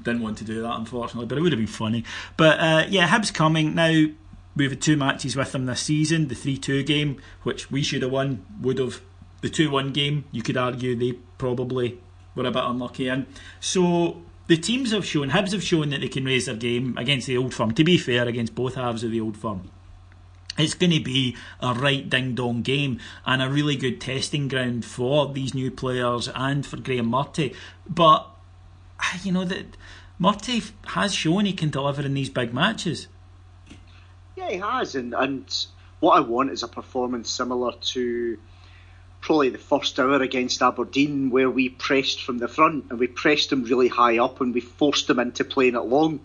[0.07, 2.03] didn't want to do that, unfortunately, but it would have been funny.
[2.35, 4.07] But uh, yeah, Hibs coming now.
[4.55, 6.29] We've had two matches with them this season.
[6.29, 9.01] The three-two game, which we should have won, would have.
[9.41, 11.99] The two-one game, you could argue they probably
[12.33, 13.27] were a bit unlucky in.
[13.59, 17.27] So the teams have shown, Hibs have shown that they can raise their game against
[17.27, 17.71] the old firm.
[17.75, 19.69] To be fair, against both halves of the old firm.
[20.57, 24.85] It's going to be a right ding dong game and a really good testing ground
[24.85, 27.53] for these new players and for Graeme Murty.
[27.87, 28.27] But
[29.23, 29.77] you know that
[30.19, 33.07] Murty has shown he can deliver in these big matches.
[34.35, 35.65] Yeah, he has, and and
[35.99, 38.37] what I want is a performance similar to
[39.21, 43.49] probably the first hour against Aberdeen, where we pressed from the front and we pressed
[43.49, 46.19] them really high up and we forced them into playing it long.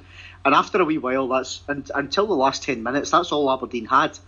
[0.44, 3.86] And after a wee while, that's and, until the last ten minutes, that's all Aberdeen
[3.86, 4.18] had,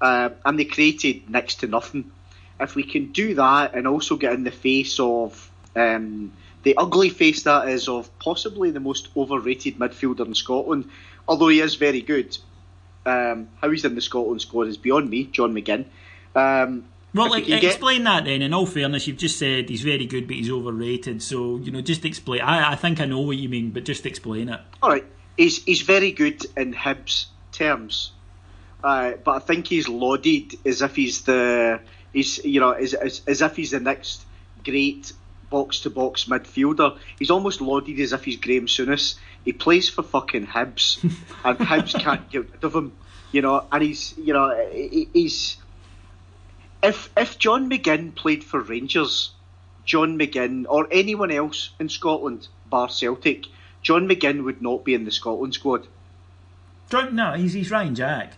[0.00, 2.10] uh, and they created next to nothing.
[2.58, 6.32] If we can do that and also get in the face of um,
[6.66, 10.90] the ugly face that is of possibly the most overrated midfielder in Scotland,
[11.28, 12.36] although he is very good.
[13.06, 15.84] Um, how he's in the Scotland squad is beyond me, John McGinn.
[16.34, 18.04] Um, well, like, explain get...
[18.06, 18.42] that then.
[18.42, 21.22] In all fairness, you've just said he's very good, but he's overrated.
[21.22, 22.40] So you know, just explain.
[22.40, 24.60] I, I think I know what you mean, but just explain it.
[24.82, 25.04] All right,
[25.36, 28.10] he's he's very good in Hibs terms,
[28.82, 31.78] uh, but I think he's lauded as if he's the
[32.12, 34.24] he's you know as, as, as if he's the next
[34.64, 35.12] great
[35.50, 36.98] box to box midfielder.
[37.18, 39.16] He's almost lauded as if he's Graeme Souness.
[39.44, 41.02] He plays for fucking Hibs,
[41.44, 42.92] and Hibs can't get rid of him.
[43.32, 45.56] You know, and he's you know he's
[46.82, 49.32] if if John McGinn played for Rangers,
[49.84, 53.46] John McGinn or anyone else in Scotland, bar Celtic,
[53.82, 55.86] John McGinn would not be in the Scotland squad.
[56.92, 58.32] No, he's he's Ryan Jack.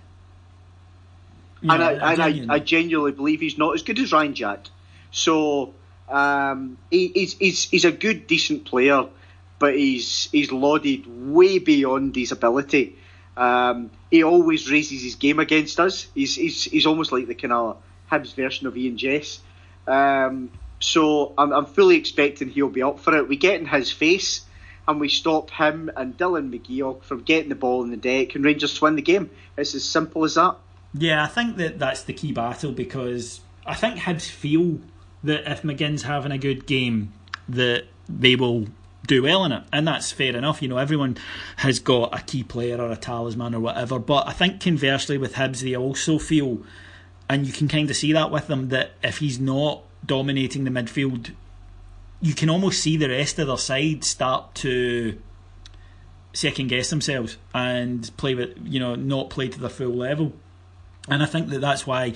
[1.61, 4.35] You and know, I, and I, I genuinely believe he's not as good as Ryan
[4.35, 4.67] Jack.
[5.11, 5.75] So
[6.11, 9.07] um, he, he's, he's, he's a good, decent player,
[9.59, 12.97] but he's he's lauded way beyond his ability.
[13.37, 16.09] Um, he always raises his game against us.
[16.15, 17.77] He's he's, he's almost like the kind of
[18.11, 19.41] Hibs version of Ian Jess.
[19.87, 23.29] Um, so I'm, I'm fully expecting he'll be up for it.
[23.29, 24.45] We get in his face
[24.87, 28.45] and we stop him and Dylan McGeouch from getting the ball in the deck and
[28.45, 29.31] Rangers win the game.
[29.57, 30.57] It's as simple as that.
[30.95, 34.81] Yeah, I think that that's the key battle because I think Hibs feel
[35.25, 37.13] that if McGinn's having a good game,
[37.49, 38.67] that they will
[39.07, 40.61] do well in it, and that's fair enough.
[40.63, 41.17] You know, everyone
[41.57, 43.99] has got a key player or a talisman or whatever.
[43.99, 46.59] But I think conversely with Hibs, they also feel,
[47.29, 50.71] and you can kind of see that with them, that if he's not dominating the
[50.71, 51.33] midfield,
[52.21, 55.21] you can almost see the rest of their side start to
[56.33, 60.33] second guess themselves and play with, you know, not play to their full level.
[61.09, 62.15] And I think that that's why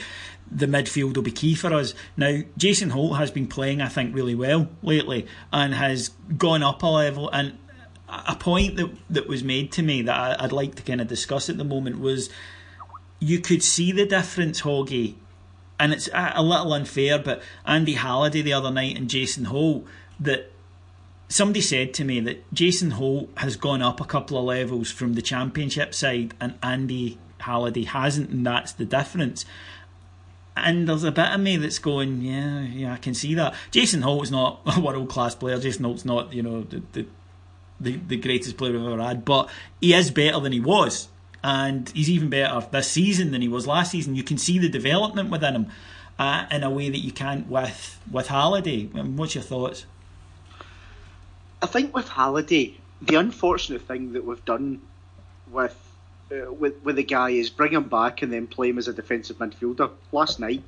[0.51, 1.95] the midfield will be key for us.
[2.17, 6.83] Now, Jason Holt has been playing, I think, really well lately and has gone up
[6.83, 7.31] a level.
[7.31, 7.59] And
[8.09, 11.09] a point that, that was made to me that I, would like to kind of
[11.09, 12.29] discuss at the moment was
[13.19, 15.15] you could see the difference, Hoggy,
[15.79, 19.85] and it's a little unfair, but Andy Halliday the other night and Jason Holt,
[20.21, 20.53] that
[21.29, 25.15] somebody said to me that Jason Holt has gone up a couple of levels from
[25.15, 29.45] the championship side and Andy Halliday hasn't, and that's the difference.
[30.57, 33.55] And there's a bit of me that's going, yeah, yeah, I can see that.
[33.71, 35.59] Jason Holt's not a world class player.
[35.59, 37.07] Jason Holt's not, you know, the, the
[37.81, 39.51] the, the greatest player we've ever had, but
[39.81, 41.09] he is better than he was,
[41.43, 44.15] and he's even better this season than he was last season.
[44.15, 45.67] You can see the development within him
[46.19, 48.85] uh, in a way that you can't with with Halliday.
[48.85, 49.87] What's your thoughts?
[51.61, 54.81] I think with Halliday, the unfortunate thing that we've done
[55.51, 55.77] with
[56.33, 58.93] uh, with with the guy is bring him back and then play him as a
[58.93, 60.63] defensive midfielder last night.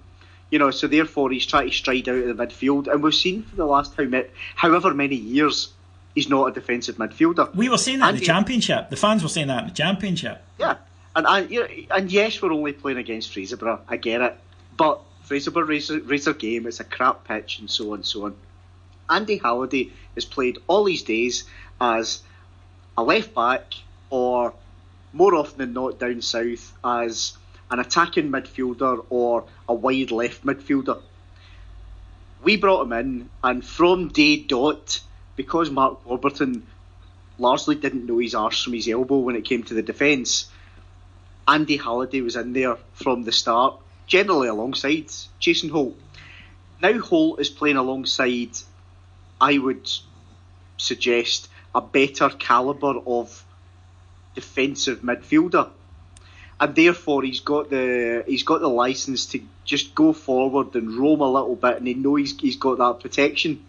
[0.51, 3.43] You know, so therefore he's trying to stride out of the midfield, and we've seen
[3.43, 5.73] for the last how many, however many years
[6.15, 7.55] he's not a defensive midfielder.
[7.55, 8.91] We were saying that and in the championship.
[8.91, 10.43] The fans were saying that in the championship.
[10.59, 10.77] Yeah,
[11.17, 13.81] and I, you know, and yes, we're only playing against Fraserburgh.
[13.89, 14.37] I get it,
[14.77, 18.37] but Fraserburgh Razor, Razor game, it's a crap pitch, and so on and so on.
[19.09, 21.45] Andy Halliday has played all these days
[21.81, 22.23] as
[22.97, 23.75] a left back
[24.11, 24.55] or
[25.15, 27.39] more often than not down south as
[27.71, 31.01] an attacking midfielder or a wide left midfielder.
[32.43, 35.01] We brought him in, and from day dot,
[35.37, 36.67] because Mark Warburton
[37.39, 40.51] largely didn't know his arse from his elbow when it came to the defence,
[41.47, 45.97] Andy Halliday was in there from the start, generally alongside Jason Holt.
[46.83, 48.51] Now Holt is playing alongside,
[49.41, 49.89] I would
[50.77, 53.44] suggest, a better calibre of
[54.35, 55.71] defensive midfielder,
[56.61, 61.21] and therefore he's got the he's got the license to just go forward and roam
[61.21, 63.65] a little bit, and he knows he's, he's got that protection.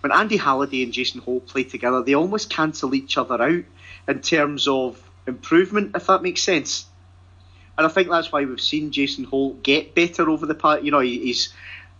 [0.00, 3.64] When Andy Halliday and Jason Holt play together, they almost cancel each other out
[4.08, 6.86] in terms of improvement, if that makes sense.
[7.76, 10.82] And I think that's why we've seen Jason Holt get better over the past.
[10.82, 11.52] You know, he's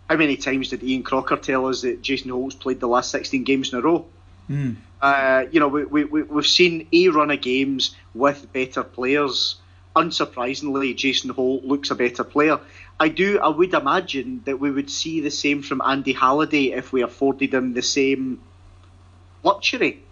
[0.09, 3.43] how many times did Ian Crocker tell us that Jason Holt's played the last 16
[3.43, 4.05] games in a row?
[4.51, 4.75] Mm.
[5.01, 9.55] Uh, you know, we, we, we've seen a run of games with better players.
[9.95, 12.59] Unsurprisingly, Jason Holt looks a better player.
[12.99, 13.39] I do.
[13.39, 17.53] I would imagine that we would see the same from Andy Halliday if we afforded
[17.53, 18.41] him the same
[19.43, 20.03] luxury.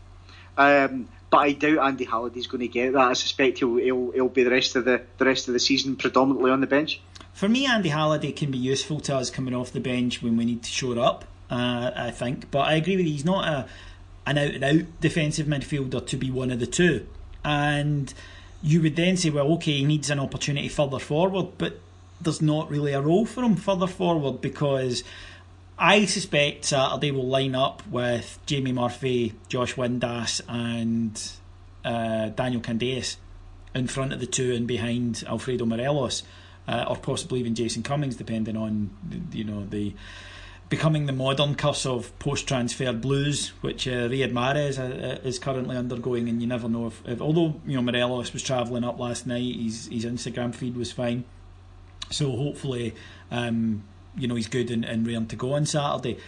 [0.58, 3.02] Um, but I doubt Andy Halliday's going to get that.
[3.02, 5.95] I suspect he'll, he'll, he'll be the rest of the the rest of the season
[5.95, 6.99] predominantly on the bench.
[7.34, 10.45] For me, Andy Halliday can be useful to us coming off the bench when we
[10.45, 11.25] need to shore up.
[11.49, 13.12] Uh, I think, but I agree with you.
[13.13, 13.67] He's not a
[14.25, 17.08] an out and out defensive midfielder to be one of the two.
[17.43, 18.13] And
[18.62, 21.79] you would then say, well, okay, he needs an opportunity further forward, but
[22.21, 25.03] there's not really a role for him further forward because
[25.77, 31.21] I suspect Saturday will line up with Jamie Murphy, Josh Windass, and
[31.86, 33.15] uh, Daniel Candeias
[33.73, 36.23] in front of the two and behind Alfredo Morelos,
[36.67, 38.89] uh, or possibly even Jason Cummings, depending on
[39.32, 39.93] you know the
[40.69, 45.75] becoming the modern curse of post-transfer blues, which uh, Riyad Mahrez uh, uh, is currently
[45.75, 49.25] undergoing, and you never know if, if although you know Morelos was travelling up last
[49.25, 51.25] night, his his Instagram feed was fine,
[52.12, 52.93] so hopefully,
[53.32, 53.84] um,
[54.15, 56.19] you know he's good and, and raring to go on Saturday.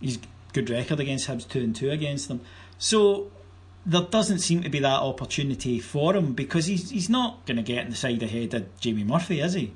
[0.00, 0.18] He's
[0.52, 2.40] good record against Hibs, two and two against them,
[2.78, 3.30] so.
[3.86, 7.62] There doesn't seem to be that opportunity for him because he's he's not going to
[7.62, 9.74] get in the side ahead of Jamie Murphy, is he?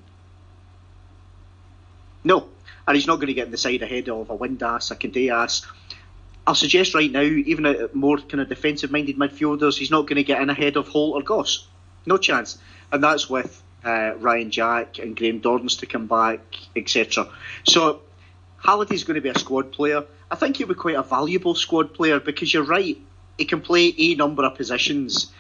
[2.25, 2.49] No,
[2.89, 5.67] and he's not going to get in the side ahead of a Windass, a Candeias.
[6.47, 10.17] I'll suggest right now, even a more kind of defensive minded midfielders, he's not going
[10.17, 11.69] to get in ahead of Holt or Goss.
[12.07, 12.57] No chance.
[12.91, 16.41] And that's with uh, Ryan Jack and Graham Dorrans to come back,
[16.75, 17.29] etc.
[17.65, 18.01] So
[18.57, 20.07] Halliday's going to be a squad player.
[20.31, 22.97] I think he'll be quite a valuable squad player because you're right,
[23.37, 25.31] he can play a number of positions.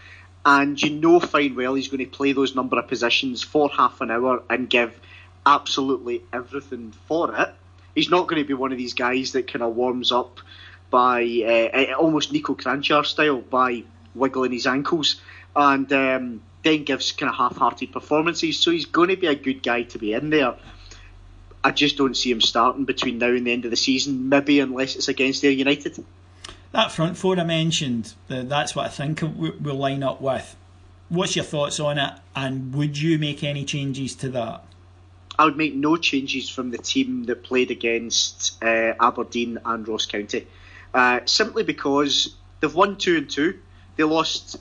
[0.44, 4.02] And you know fine well he's going to play those number of positions for half
[4.02, 4.98] an hour and give
[5.48, 7.48] absolutely everything for it.
[7.94, 10.40] He's not going to be one of these guys that kind of warms up
[10.90, 13.84] by uh, almost Niko Kranjčar style by
[14.14, 15.20] wiggling his ankles
[15.56, 18.58] and um, then gives kind of half-hearted performances.
[18.60, 20.54] So he's going to be a good guy to be in there.
[21.64, 24.60] I just don't see him starting between now and the end of the season, maybe
[24.60, 26.04] unless it's against Ayr United.
[26.72, 30.56] that front four I mentioned, that's what I think we'll line up with.
[31.08, 34.62] What's your thoughts on it, and would you make any changes to that?
[35.38, 40.06] I would make no changes from the team that played against uh, Aberdeen and Ross
[40.06, 40.46] County,
[40.92, 43.58] uh, simply because they've won two and two.
[43.96, 44.56] They lost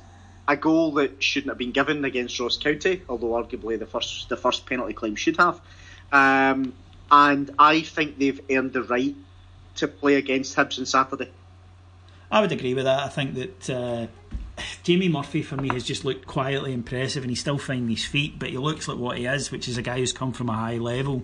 [0.47, 4.37] a goal that shouldn't have been given against Ross County, although arguably the first the
[4.37, 5.59] first penalty claim should have.
[6.11, 6.73] Um,
[7.09, 9.15] and I think they've earned the right
[9.77, 11.31] to play against Hibs on Saturday.
[12.29, 12.99] I would agree with that.
[13.03, 14.07] I think that uh,
[14.83, 18.39] Jamie Murphy for me has just looked quietly impressive, and he's still finding his feet,
[18.39, 20.53] but he looks like what he is, which is a guy who's come from a
[20.53, 21.23] high level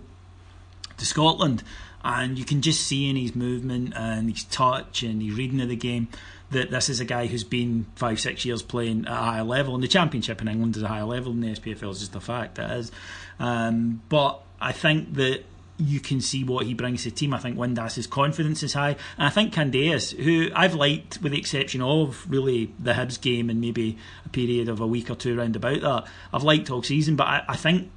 [0.97, 1.63] to Scotland,
[2.03, 5.69] and you can just see in his movement and his touch and his reading of
[5.69, 6.07] the game
[6.51, 9.73] that this is a guy who's been five, six years playing at a higher level,
[9.73, 11.91] and the Championship in England is a higher level than the SPFL.
[11.91, 12.91] Is just a fact, it is.
[13.39, 15.43] Um, but I think that
[15.77, 17.33] you can see what he brings to the team.
[17.33, 18.95] I think Windass's confidence is high.
[19.17, 23.49] And I think Candeias, who I've liked with the exception of really the Hibs game
[23.49, 26.83] and maybe a period of a week or two around about that, I've liked all
[26.83, 27.89] season, but I, I think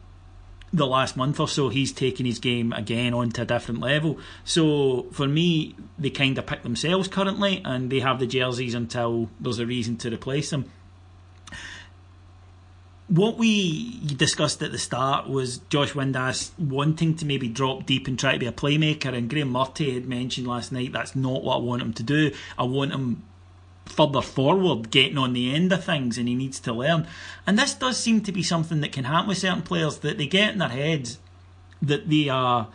[0.73, 4.19] the last month or so he's taken his game again onto a different level.
[4.45, 9.31] So for me, they kind of pick themselves currently and they have the jerseys until
[9.39, 10.71] there's a reason to replace them
[13.09, 18.19] what we discussed at the start was Josh Windass wanting to maybe drop deep and
[18.19, 19.15] try to be a playmaker.
[19.15, 22.33] And Graeme Murty had mentioned last night that's not what I want him to do.
[22.59, 23.23] I want him
[23.85, 27.07] further forward, getting on the end of things, and he needs to learn.
[27.47, 30.27] And this does seem to be something that can happen with certain players that they
[30.27, 31.19] get in their heads
[31.81, 32.69] that they are.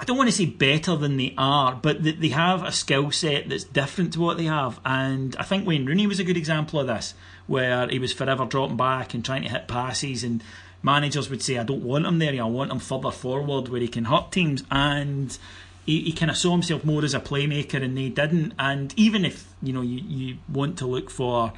[0.00, 3.50] I don't want to say better than they are, but they have a skill set
[3.50, 4.80] that's different to what they have.
[4.82, 7.12] And I think Wayne Rooney was a good example of this
[7.46, 10.42] where he was forever dropping back and trying to hit passes and
[10.82, 13.88] managers would say I don't want him there I want him further forward where he
[13.88, 15.36] can hurt teams and
[15.84, 19.26] he, he kind of saw himself more as a playmaker and they didn't and even
[19.26, 21.52] if you know you, you want to look for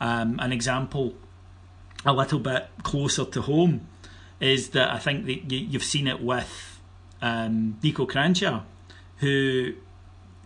[0.00, 1.14] um, an example
[2.06, 3.88] a little bit closer to home
[4.38, 6.77] is that I think that you, you've seen it with
[7.22, 8.62] um, Niko Kranjcar
[9.18, 9.72] who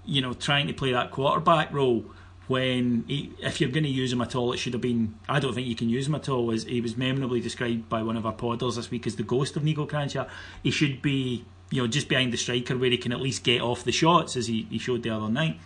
[0.04, 2.04] you know trying to play that quarterback role
[2.48, 5.14] when he, if you're going to use him at all, it should have been.
[5.28, 6.50] I don't think you can use him at all.
[6.50, 9.56] As he was memorably described by one of our podders this week as the ghost
[9.56, 10.28] of Niko Kranjcar.
[10.62, 13.62] He should be, you know, just behind the striker where he can at least get
[13.62, 15.58] off the shots, as he, he showed the other night.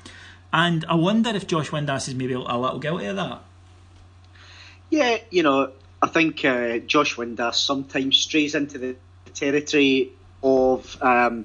[0.52, 3.42] And I wonder if Josh Windass is maybe a little guilty of that.
[4.90, 8.96] Yeah, you know, I think uh, Josh Windass sometimes strays into the
[9.34, 10.12] territory
[10.46, 11.02] of.
[11.02, 11.44] Um,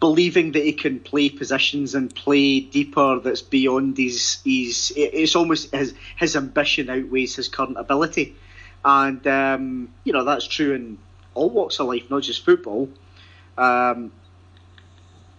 [0.00, 5.74] believing that he can play positions and play deeper that's beyond his his it's almost
[5.74, 8.36] his his ambition outweighs his current ability
[8.84, 10.98] and um, you know that's true in
[11.34, 12.88] all walks of life not just football
[13.56, 14.12] um,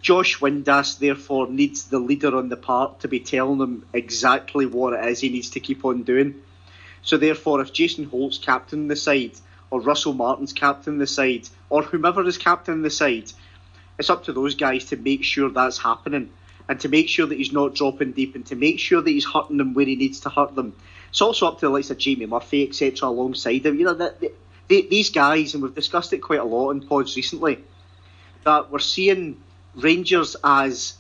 [0.02, 4.94] Josh Windass therefore needs the leader on the park to be telling him exactly what
[4.94, 6.36] it is he needs to keep on doing
[7.02, 9.36] so therefore if Jason Holt's captain the side
[9.72, 13.32] or Russell Martin's captain the side or whomever is captain the side
[14.00, 16.32] it's up to those guys to make sure that's happening
[16.70, 19.26] and to make sure that he's not dropping deep and to make sure that he's
[19.26, 20.74] hurting them where he needs to hurt them.
[21.10, 23.78] It's also up to the likes of Jamie Murphy, etc., alongside him.
[23.78, 24.24] You know, that
[24.68, 27.60] these guys, and we've discussed it quite a lot in pods recently,
[28.46, 29.42] that we're seeing
[29.76, 30.94] Rangers as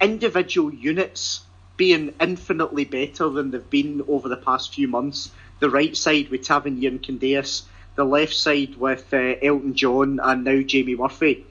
[0.00, 1.44] individual units
[1.76, 5.30] being infinitely better than they've been over the past few months.
[5.58, 7.64] The right side with Tavernier and Candeias,
[7.94, 11.46] the left side with uh, Elton John and now Jamie Murphy.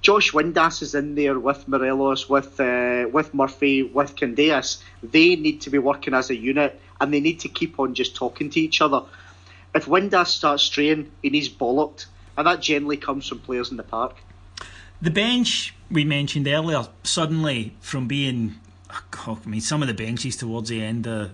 [0.00, 4.82] Josh Windass is in there with Morelos, with uh, with Murphy, with Candeias.
[5.02, 8.16] They need to be working as a unit, and they need to keep on just
[8.16, 9.02] talking to each other.
[9.74, 12.06] If Windass starts straying, he needs bollocked,
[12.36, 14.16] and that generally comes from players in the park.
[15.00, 18.56] The bench we mentioned earlier suddenly from being,
[19.26, 21.30] oh, I mean, some of the benches towards the end, of,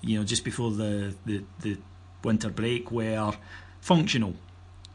[0.00, 1.78] you know, just before the, the, the
[2.22, 3.32] winter break were
[3.82, 4.34] functional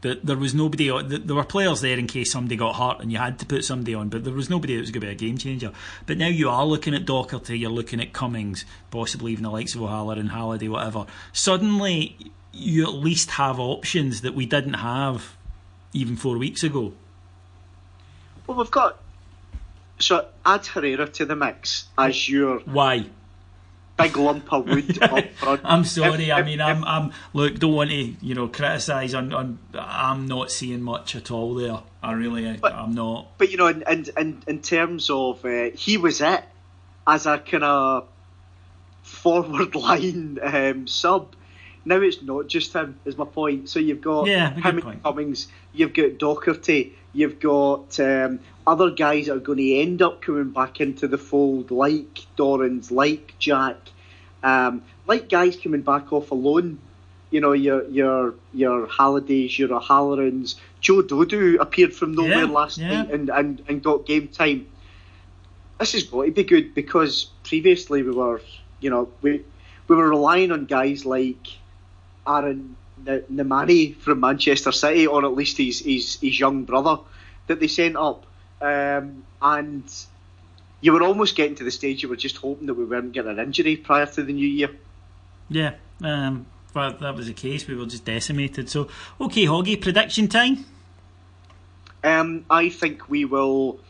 [0.00, 0.88] that there was nobody.
[0.88, 3.94] There were players there in case somebody got hurt and you had to put somebody
[3.94, 5.72] on, but there was nobody that was going to be a game changer.
[6.06, 9.74] But now you are looking at Docherty, you're looking at Cummings, possibly even the likes
[9.74, 11.06] of O'Halloran, and Halliday, whatever.
[11.32, 12.16] Suddenly,
[12.52, 15.36] you at least have options that we didn't have
[15.92, 16.92] even four weeks ago.
[18.46, 18.98] Well, we've got
[19.98, 23.06] so add Herrera to the mix as your why
[23.98, 25.60] big lump of wood up front.
[25.64, 26.32] I'm sorry.
[26.32, 27.12] I mean, I'm, I'm.
[27.32, 29.14] Look, don't want to, you know, criticise.
[29.14, 31.80] On, on, I'm not seeing much at all there.
[32.02, 33.36] I really, but, I'm not.
[33.38, 36.44] But you know, in in in, in terms of, uh, he was it
[37.06, 38.08] as a kind of
[39.02, 41.34] forward line um, sub.
[41.84, 42.98] now it's not just him.
[43.04, 43.68] Is my point.
[43.68, 45.48] So you've got yeah, him Cummings.
[45.72, 46.92] You've got Docherty.
[47.12, 51.70] You've got um, other guys are going to end up coming back into the fold,
[51.70, 53.76] like Dorrans, like Jack,
[54.42, 56.78] um, like guys coming back off alone.
[57.30, 60.56] You know, your your your Hallidays, your O'Hallorans.
[60.80, 62.88] Joe Dodoo appeared from nowhere yeah, last yeah.
[62.88, 64.66] night and, and, and got game time.
[65.78, 68.40] This is going to be good because previously we were,
[68.80, 69.44] you know, we
[69.88, 71.46] we were relying on guys like
[72.26, 76.98] Aaron Nemane from Manchester City, or at least his, his, his young brother
[77.46, 78.26] that they sent up.
[78.60, 79.84] Um, and
[80.80, 83.30] you were almost getting to the stage you were just hoping that we weren't getting
[83.30, 84.70] an injury prior to the new year.
[85.48, 87.66] Yeah, um, but that was the case.
[87.66, 88.68] We were just decimated.
[88.68, 88.88] So,
[89.20, 90.64] okay, Hoggy, prediction time?
[92.04, 93.80] Um, I think we will.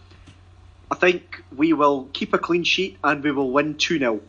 [0.91, 4.21] I think we will keep a clean sheet and we will win 2 0.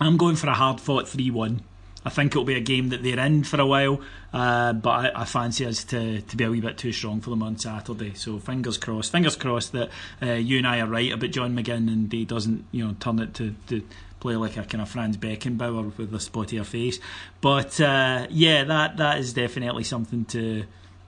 [0.00, 1.62] I'm going for a hard fought 3 1.
[2.04, 4.00] I think it'll be a game that they're in for a while,
[4.32, 7.30] uh, but I, I, fancy us to, to be a wee bit too strong for
[7.30, 8.12] them on Saturday.
[8.14, 9.10] So fingers crossed.
[9.10, 9.88] Fingers crossed that
[10.20, 13.20] uh, you and I are right about John McGinn and he doesn't, you know, turn
[13.20, 13.82] it to, to
[14.24, 16.98] play like a kind of Franz Beckenbauer with a spottier face.
[17.40, 20.64] But uh, yeah, that that is definitely something to.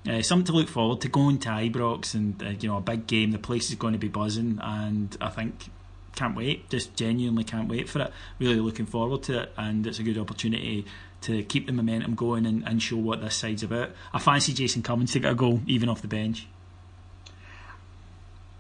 [0.09, 3.09] Uh, something to look forward to going to Ibrox and uh, you know a big
[3.09, 3.33] game.
[3.33, 5.69] The place is going to be buzzing, and I think
[6.17, 6.69] can't wait.
[6.69, 8.13] Just genuinely can't wait for it.
[8.41, 10.87] Really looking forward to it, and it's a good opportunity
[11.23, 13.91] to keep the momentum going and, and show what this side's about.
[14.13, 16.47] I fancy Jason Cummings to get a goal, even off the bench.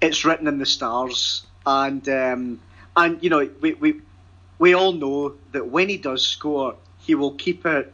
[0.00, 2.60] It's written in the stars, and um,
[2.94, 4.00] and you know we, we
[4.58, 7.92] we all know that when he does score, he will keep it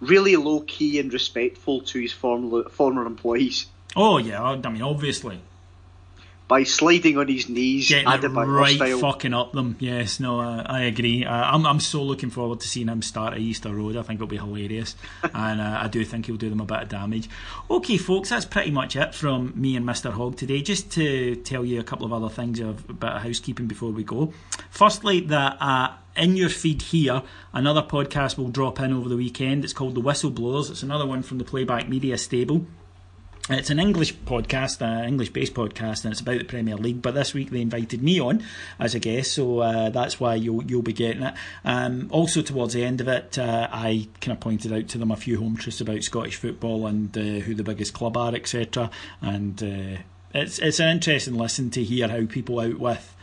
[0.00, 3.66] really low key and respectful to his former former employees.
[3.96, 5.40] Oh yeah, I mean obviously
[6.50, 8.98] by sliding on his knees, getting it right style.
[8.98, 9.76] fucking up them.
[9.78, 11.24] Yes, no, uh, I agree.
[11.24, 13.96] Uh, I'm I'm so looking forward to seeing him start at Easter Road.
[13.96, 16.82] I think it'll be hilarious, and uh, I do think he'll do them a bit
[16.82, 17.30] of damage.
[17.70, 20.60] Okay, folks, that's pretty much it from me and Mr Hogg today.
[20.60, 23.92] Just to tell you a couple of other things of a bit of housekeeping before
[23.92, 24.34] we go.
[24.70, 25.56] Firstly, that.
[25.60, 27.22] Uh, in your feed here,
[27.54, 29.62] another podcast will drop in over the weekend.
[29.62, 30.68] It's called The Whistleblowers.
[30.68, 32.66] It's another one from the Playback Media stable.
[33.52, 37.02] It's an English podcast, an English based podcast, and it's about the Premier League.
[37.02, 38.44] But this week they invited me on
[38.78, 41.34] as a guest, so uh, that's why you'll, you'll be getting it.
[41.64, 45.10] Um, also, towards the end of it, uh, I kind of pointed out to them
[45.10, 48.88] a few home truths about Scottish football and uh, who the biggest club are, etc.
[49.20, 50.00] And uh,
[50.32, 53.16] it's, it's an interesting listen to hear how people out with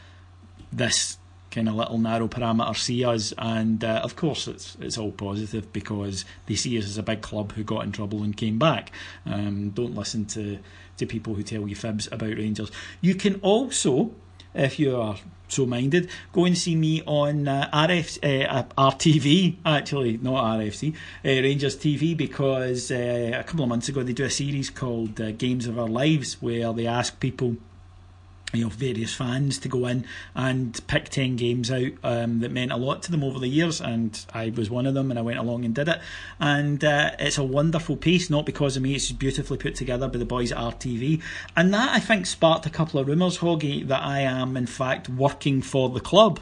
[0.73, 1.16] this
[1.57, 5.73] kind of little narrow parameter see us, and uh, of course it's it's all positive
[5.73, 8.91] because they see us as a big club who got in trouble and came back.
[9.25, 10.59] Um, don't listen to
[10.97, 12.71] to people who tell you fibs about Rangers.
[13.01, 14.11] You can also,
[14.53, 20.17] if you are so minded, go and see me on uh, RF, uh, RTV, actually,
[20.17, 24.29] not RFC, uh, Rangers TV, because uh, a couple of months ago they do a
[24.29, 27.57] series called uh, Games of Our Lives where they ask people
[28.53, 32.71] you know various fans to go in and pick 10 games out um, that meant
[32.71, 35.21] a lot to them over the years and I was one of them and I
[35.21, 35.99] went along and did it.
[36.39, 40.17] And uh, it's a wonderful piece not because of me it's beautifully put together by
[40.17, 41.21] the boys at RTV
[41.57, 45.09] and that I think sparked a couple of rumours Hoggy that I am in fact
[45.09, 46.39] working for the club.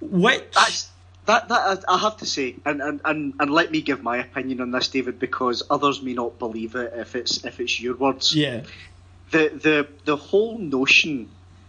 [0.00, 0.88] Which That's-
[1.26, 4.62] that, that I have to say, and, and, and, and let me give my opinion
[4.62, 8.34] on this, David, because others may not believe it if it's if it's your words.
[8.34, 8.62] Yeah
[9.30, 11.28] the the the whole notion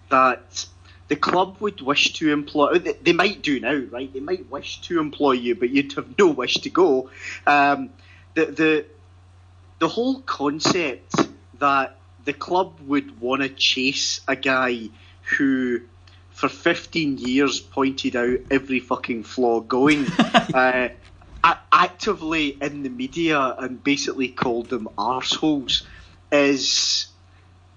[0.09, 0.65] that
[1.07, 4.11] the club would wish to employ they might do now right?
[4.13, 7.09] They might wish to employ you but you'd have no wish to go.
[7.45, 7.89] Um,
[8.33, 8.85] the the
[9.79, 11.15] the whole concept
[11.59, 14.89] that the club would want to chase a guy
[15.37, 15.81] who
[16.29, 20.05] for 15 years pointed out every fucking flaw going
[20.53, 20.89] uh,
[21.71, 25.83] actively in the media and basically called them arseholes
[26.31, 27.07] is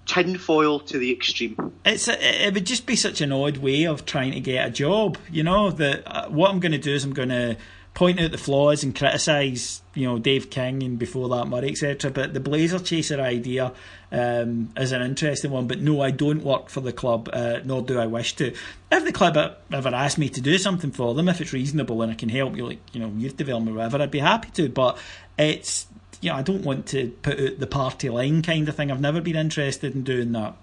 [0.05, 1.73] tinfoil to the extreme.
[1.83, 4.71] It's a, it would just be such an odd way of trying to get a
[4.71, 5.17] job.
[5.31, 7.57] You know that uh, what I'm going to do is I'm going to
[7.95, 12.11] point out the flaws and criticise, you know, Dave King and before that Murray, etc.
[12.11, 13.71] But the Blazer chaser idea
[14.11, 15.67] um, is an interesting one.
[15.67, 18.53] But no, I don't work for the club, uh, nor do I wish to.
[18.91, 19.37] If the club
[19.71, 22.55] ever asked me to do something for them, if it's reasonable and I can help
[22.55, 24.69] you, like you know, youth development or whatever, I'd be happy to.
[24.69, 24.97] But
[25.39, 25.87] it's
[26.23, 28.91] know, I don't want to put out the party line kind of thing.
[28.91, 30.55] I've never been interested in doing that.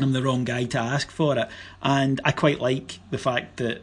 [0.00, 1.48] I'm the wrong guy to ask for it.
[1.82, 3.82] And I quite like the fact that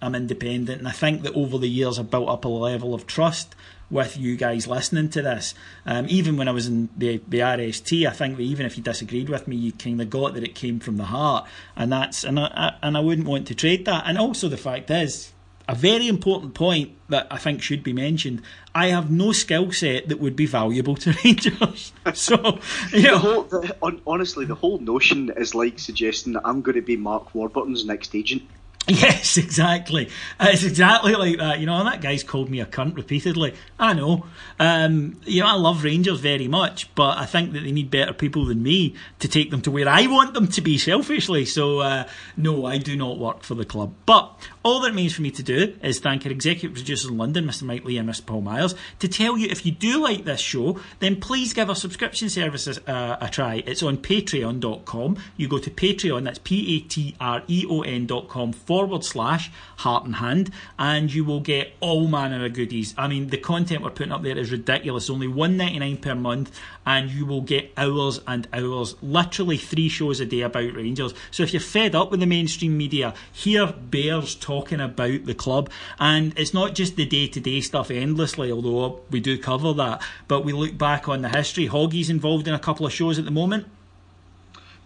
[0.00, 0.78] I'm independent.
[0.78, 3.54] And I think that over the years I've built up a level of trust
[3.90, 5.54] with you guys listening to this.
[5.86, 8.82] Um, even when I was in the, the RST, I think that even if you
[8.82, 11.46] disagreed with me, you kind of got that it came from the heart.
[11.74, 14.04] And that's and I, and I wouldn't want to trade that.
[14.06, 15.32] And also the fact is,
[15.68, 18.42] a very important point that I think should be mentioned.
[18.74, 21.92] I have no skill set that would be valuable to Rangers.
[22.14, 22.58] so,
[22.92, 23.12] you know.
[23.12, 26.96] The whole, the, honestly, the whole notion is like suggesting that I'm going to be
[26.96, 28.42] Mark Warburton's next agent.
[28.98, 30.08] Yes, exactly.
[30.40, 31.60] It's exactly like that.
[31.60, 33.54] You know, and that guy's called me a cunt repeatedly.
[33.78, 34.24] I know.
[34.58, 38.14] Um, you know, I love Rangers very much, but I think that they need better
[38.14, 41.44] people than me to take them to where I want them to be selfishly.
[41.44, 42.08] So, uh,
[42.38, 43.92] no, I do not work for the club.
[44.06, 47.44] But all that remains for me to do is thank our executive producers in London,
[47.44, 47.64] Mr.
[47.64, 48.24] Mike Lee and Mr.
[48.24, 51.76] Paul Myers, to tell you if you do like this show, then please give our
[51.76, 53.62] subscription services uh, a try.
[53.66, 55.18] It's on patreon.com.
[55.36, 60.04] You go to Patreon, that's P A T R E O N.com forward slash heart
[60.04, 62.94] and hand, and you will get all manner of goodies.
[62.96, 65.10] I mean, the content we're putting up there is ridiculous.
[65.10, 69.88] Only one ninety nine per month, and you will get hours and hours, literally three
[69.88, 71.14] shows a day about Rangers.
[71.30, 75.70] So if you're fed up with the mainstream media, hear Bears talking about the club,
[75.98, 80.02] and it's not just the day to day stuff endlessly, although we do cover that,
[80.26, 81.66] but we look back on the history.
[81.66, 83.66] Hoggy's involved in a couple of shows at the moment.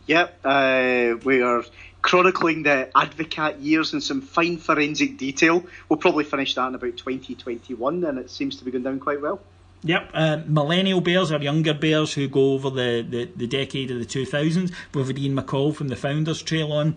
[0.07, 1.65] Yep, uh, we are
[2.03, 5.65] chronicling the Advocaat years in some fine forensic detail.
[5.89, 9.23] We'll probably finish that in about 2021, and it seems to be going down quite
[9.23, 9.41] well.
[9.85, 13.99] Yep, uh, millennial bears are younger bears who go over the, the, the decade of
[13.99, 14.73] the 2000s.
[14.95, 16.97] With Ian McCall from the Founders Trail on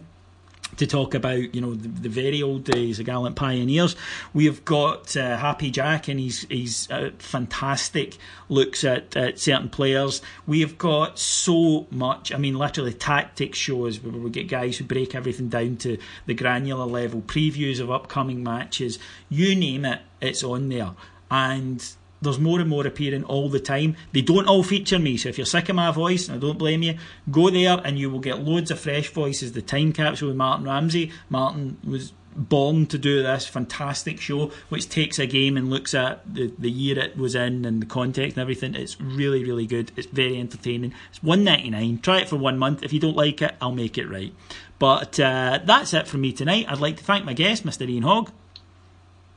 [0.78, 3.96] to talk about you know the, the, very old days of gallant pioneers.
[4.34, 8.18] We have got uh, Happy Jack and he's he's uh, fantastic
[8.50, 10.22] looks at, at certain players.
[10.46, 12.34] We have got so much.
[12.34, 16.34] I mean, literally tactics shows where we get guys who break everything down to the
[16.34, 17.22] granular level.
[17.22, 19.00] Previews of upcoming matches.
[19.30, 20.92] You name it, it's on there
[21.32, 23.96] and there's more and more appearing all the time.
[24.12, 26.58] They don't all feature me, so if you're sick of my voice, and I don't
[26.58, 26.98] blame you,
[27.32, 29.54] go there and you will get loads of fresh voices.
[29.54, 31.12] The Time Capsule with Martin Ramsey.
[31.30, 36.22] Martin was born to do this fantastic show, which takes a game and looks at
[36.32, 38.76] the, the year it was in and the context and everything.
[38.76, 39.92] It's really, really good.
[39.96, 40.94] It's very entertaining.
[41.10, 42.00] It's one ninety nine.
[42.00, 42.84] Try it for one month.
[42.84, 44.34] If you don't like it, I'll make it right.
[44.80, 46.66] But uh, that's it for me tonight.
[46.68, 47.88] I'd like to thank my guest, Mr.
[47.88, 48.32] Ian Hogg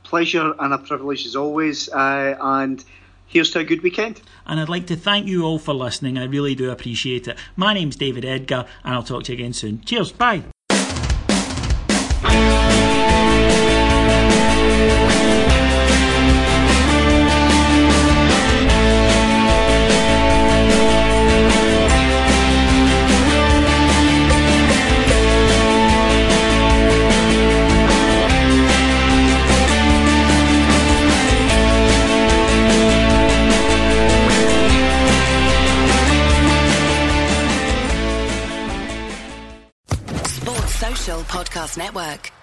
[0.09, 1.87] pleasure and a privilege as always.
[1.89, 2.83] Uh, and
[3.27, 4.21] here's to a good weekend.
[4.45, 6.17] And I'd like to thank you all for listening.
[6.17, 7.37] I really do appreciate it.
[7.55, 9.81] My name's David Edgar, and I'll talk to you again soon.
[9.81, 10.11] Cheers.
[10.11, 10.43] Bye.
[41.59, 42.38] Podcast Network.